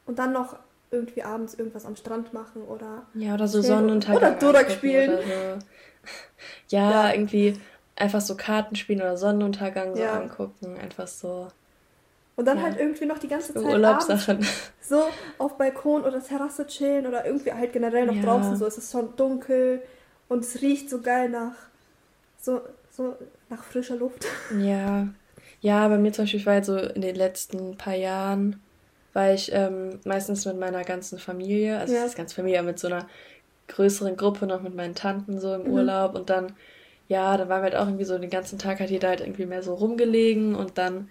[0.05, 0.57] Und dann noch
[0.89, 3.05] irgendwie abends irgendwas am Strand machen oder.
[3.13, 4.17] Ja, oder so Sonnenuntergang.
[4.17, 5.09] Oder Durak spielen.
[5.13, 5.65] Oder so.
[6.67, 7.57] ja, ja, irgendwie
[7.95, 10.19] einfach so Karten spielen oder Sonnenuntergang so ja.
[10.19, 10.77] angucken.
[10.77, 11.47] Einfach so.
[12.41, 12.63] Und dann ja.
[12.63, 14.43] halt irgendwie noch die ganze Zeit Urlaubssachen.
[14.81, 15.03] So
[15.37, 18.65] auf Balkon oder Terrasse chillen oder irgendwie halt generell noch draußen so.
[18.65, 19.83] Es ist schon dunkel
[20.27, 21.53] und es riecht so geil nach
[22.39, 23.15] so so
[23.49, 24.25] nach frischer Luft.
[24.59, 25.07] Ja.
[25.59, 28.59] Ja, bei mir zum Beispiel war halt so in den letzten paar Jahren,
[29.13, 32.03] war ich ähm, meistens mit meiner ganzen Familie, also ja.
[32.03, 33.07] das ganze Familie mit so einer
[33.67, 35.73] größeren Gruppe noch mit meinen Tanten so im mhm.
[35.73, 36.53] Urlaub und dann,
[37.07, 39.45] ja, dann waren wir halt auch irgendwie so den ganzen Tag hat jeder halt irgendwie
[39.45, 41.09] mehr so rumgelegen und dann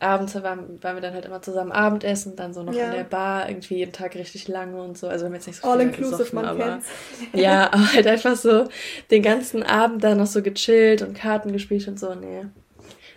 [0.00, 2.86] abends waren, waren wir dann halt immer zusammen Abendessen, dann so noch ja.
[2.86, 5.08] in der Bar, irgendwie jeden Tag richtig lange und so.
[5.08, 6.88] Also wir haben jetzt nicht so All inclusive, gesoffen, man aber, kennt's.
[7.34, 8.68] Ja, aber halt einfach so
[9.10, 12.14] den ganzen Abend dann noch so gechillt und Karten gespielt und so.
[12.14, 12.46] Nee,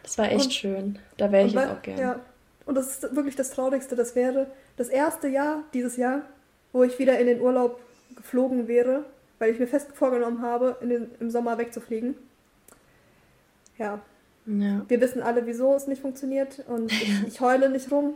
[0.03, 0.99] das war echt und, schön.
[1.17, 2.01] Da wäre ich jetzt auch gerne.
[2.01, 2.19] Ja.
[2.65, 3.95] Und das ist wirklich das Traurigste.
[3.95, 6.21] Das wäre das erste Jahr, dieses Jahr,
[6.73, 7.79] wo ich wieder in den Urlaub
[8.15, 9.05] geflogen wäre,
[9.39, 12.15] weil ich mir fest vorgenommen habe, in den, im Sommer wegzufliegen.
[13.77, 14.01] Ja,
[14.45, 14.81] ja.
[14.87, 18.15] Wir wissen alle, wieso es nicht funktioniert und ich, ich heule nicht rum.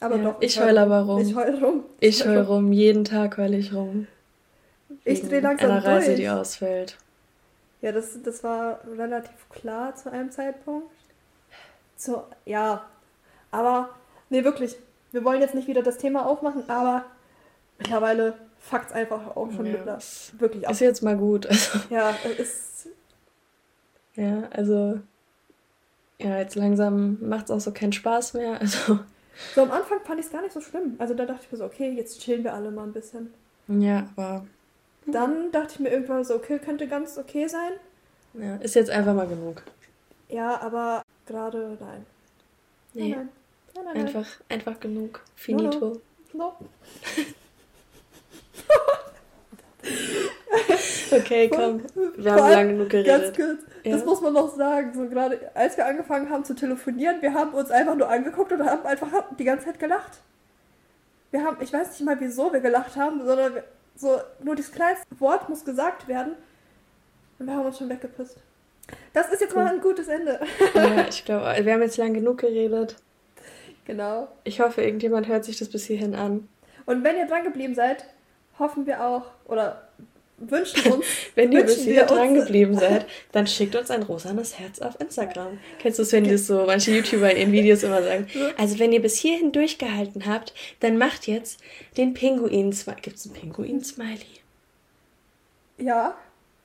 [0.00, 0.36] Aber ja, doch.
[0.40, 1.20] Ich, ich heule aber rum.
[1.20, 1.84] Ich heule rum.
[2.00, 2.72] Ich heule rum.
[2.72, 4.06] Jeden Tag heule ich rum.
[5.04, 6.18] Ich drehe langsam einer Reise, durch.
[6.18, 6.96] die ausfällt.
[7.80, 10.88] Ja, das, das war relativ klar zu einem Zeitpunkt.
[11.96, 12.84] So, ja.
[13.50, 13.90] Aber,
[14.30, 14.76] nee, wirklich.
[15.12, 17.04] Wir wollen jetzt nicht wieder das Thema aufmachen, aber
[17.78, 19.72] mittlerweile fuckt es einfach auch schon ja.
[19.72, 20.72] mit wirklich ab.
[20.72, 21.46] Ist jetzt mal gut.
[21.46, 21.78] Also.
[21.90, 22.88] Ja, ist.
[24.14, 25.00] Ja, also
[26.20, 28.60] ja, jetzt langsam macht es auch so keinen Spaß mehr.
[28.60, 28.98] Also.
[29.54, 30.96] So am Anfang fand ich es gar nicht so schlimm.
[30.98, 33.32] Also da dachte ich mir so, okay, jetzt chillen wir alle mal ein bisschen.
[33.68, 34.46] Ja, aber.
[35.06, 37.72] Dann dachte ich mir irgendwann so, okay, könnte ganz okay sein.
[38.34, 39.62] Ja, ist jetzt einfach mal genug.
[40.28, 42.04] Ja, aber gerade nein.
[42.94, 43.10] Nee.
[43.10, 43.28] Nein,
[43.74, 45.20] Nein, nein, einfach, einfach genug.
[45.36, 46.00] Finito.
[46.32, 46.56] No.
[46.58, 46.66] no.
[51.12, 51.82] okay, komm.
[52.16, 53.36] Wir haben lange genug geredet.
[53.36, 53.92] Ganz kurz, ja.
[53.92, 54.92] das muss man noch sagen.
[54.94, 58.64] So gerade als wir angefangen haben zu telefonieren, wir haben uns einfach nur angeguckt und
[58.64, 60.18] haben einfach die ganze Zeit gelacht.
[61.30, 63.52] Wir haben, ich weiß nicht mal wieso wir gelacht haben, sondern
[63.94, 66.34] so nur das kleinste Wort muss gesagt werden
[67.38, 68.38] und wir haben uns schon weggepisst.
[69.12, 69.64] Das ist jetzt cool.
[69.64, 70.40] mal ein gutes Ende.
[70.74, 72.96] ja, ich glaube, wir haben jetzt lang genug geredet.
[73.84, 74.28] Genau.
[74.44, 76.48] Ich hoffe, irgendjemand hört sich das bis hierhin an.
[76.86, 78.04] Und wenn ihr dran geblieben seid,
[78.58, 79.87] hoffen wir auch oder
[80.38, 81.04] wünschen uns.
[81.34, 85.58] Wenn ihr bis hier dran geblieben seid, dann schickt uns ein rosanes Herz auf Instagram.
[85.80, 88.26] Kennst du es, wenn das so manche YouTuber in ihren Videos immer sagen?
[88.56, 91.60] Also wenn ihr bis hierhin durchgehalten habt, dann macht jetzt
[91.96, 93.00] den Pinguin-Smiley.
[93.00, 94.26] Gibt es einen Pinguin-Smiley?
[95.78, 96.16] Ja.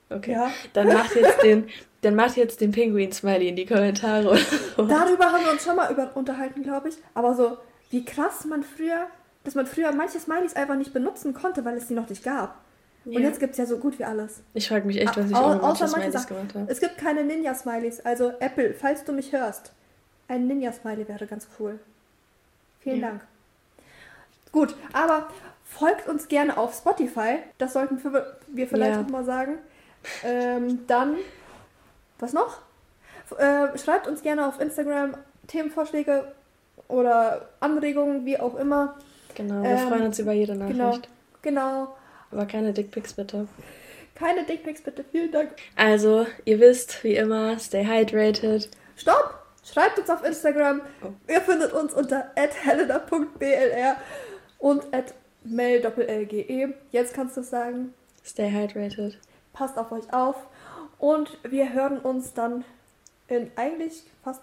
[0.09, 0.31] Okay.
[0.33, 0.51] Ja.
[0.73, 1.69] Dann macht jetzt den,
[2.01, 4.37] dann macht jetzt den Pinguin-Smiley in die Kommentare.
[4.77, 6.95] Darüber haben wir uns schon mal über, unterhalten, glaube ich.
[7.13, 7.57] Aber so,
[7.89, 9.07] wie krass man früher,
[9.43, 12.63] dass man früher manche Smileys einfach nicht benutzen konnte, weil es die noch nicht gab.
[13.05, 13.17] Ja.
[13.17, 14.41] Und jetzt gibt es ja so gut wie alles.
[14.53, 16.71] Ich frage mich echt, was ich auch außer Smileys gemacht habe.
[16.71, 18.05] Es gibt keine Ninja-Smileys.
[18.05, 19.73] Also Apple, falls du mich hörst,
[20.27, 21.79] ein Ninja-Smiley wäre ganz cool.
[22.79, 23.09] Vielen ja.
[23.09, 23.21] Dank.
[24.51, 25.27] Gut, aber
[25.65, 27.39] folgt uns gerne auf Spotify.
[27.57, 29.01] Das sollten wir vielleicht ja.
[29.01, 29.57] noch mal sagen.
[30.23, 31.15] Ähm, dann,
[32.19, 32.59] was noch?
[33.37, 35.15] Äh, schreibt uns gerne auf Instagram
[35.47, 36.31] Themenvorschläge
[36.87, 38.95] oder Anregungen, wie auch immer.
[39.35, 40.77] Genau, wir ähm, freuen uns über jede Nachricht.
[40.77, 40.99] Genau,
[41.41, 41.95] genau.
[42.33, 43.47] Aber keine Dickpics bitte.
[44.15, 45.51] Keine Dickpics bitte, vielen Dank.
[45.75, 48.69] Also, ihr wisst, wie immer, stay hydrated.
[48.95, 49.39] Stopp!
[49.63, 50.81] Schreibt uns auf Instagram.
[51.03, 51.13] Oh.
[51.27, 53.95] Ihr findet uns unter helena.blr
[54.59, 54.83] und
[55.43, 56.73] mail.lge.
[56.91, 57.93] Jetzt kannst du sagen.
[58.25, 59.17] Stay hydrated.
[59.53, 60.35] Passt auf euch auf.
[60.97, 62.65] Und wir hören uns dann
[63.27, 64.41] in eigentlich fast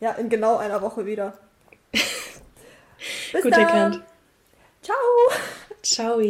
[0.00, 1.38] ja, in genau einer Woche wieder.
[1.92, 3.60] Bis Gut dann.
[3.60, 4.02] erkannt.
[4.82, 4.96] Ciao.
[5.82, 6.20] Ciao.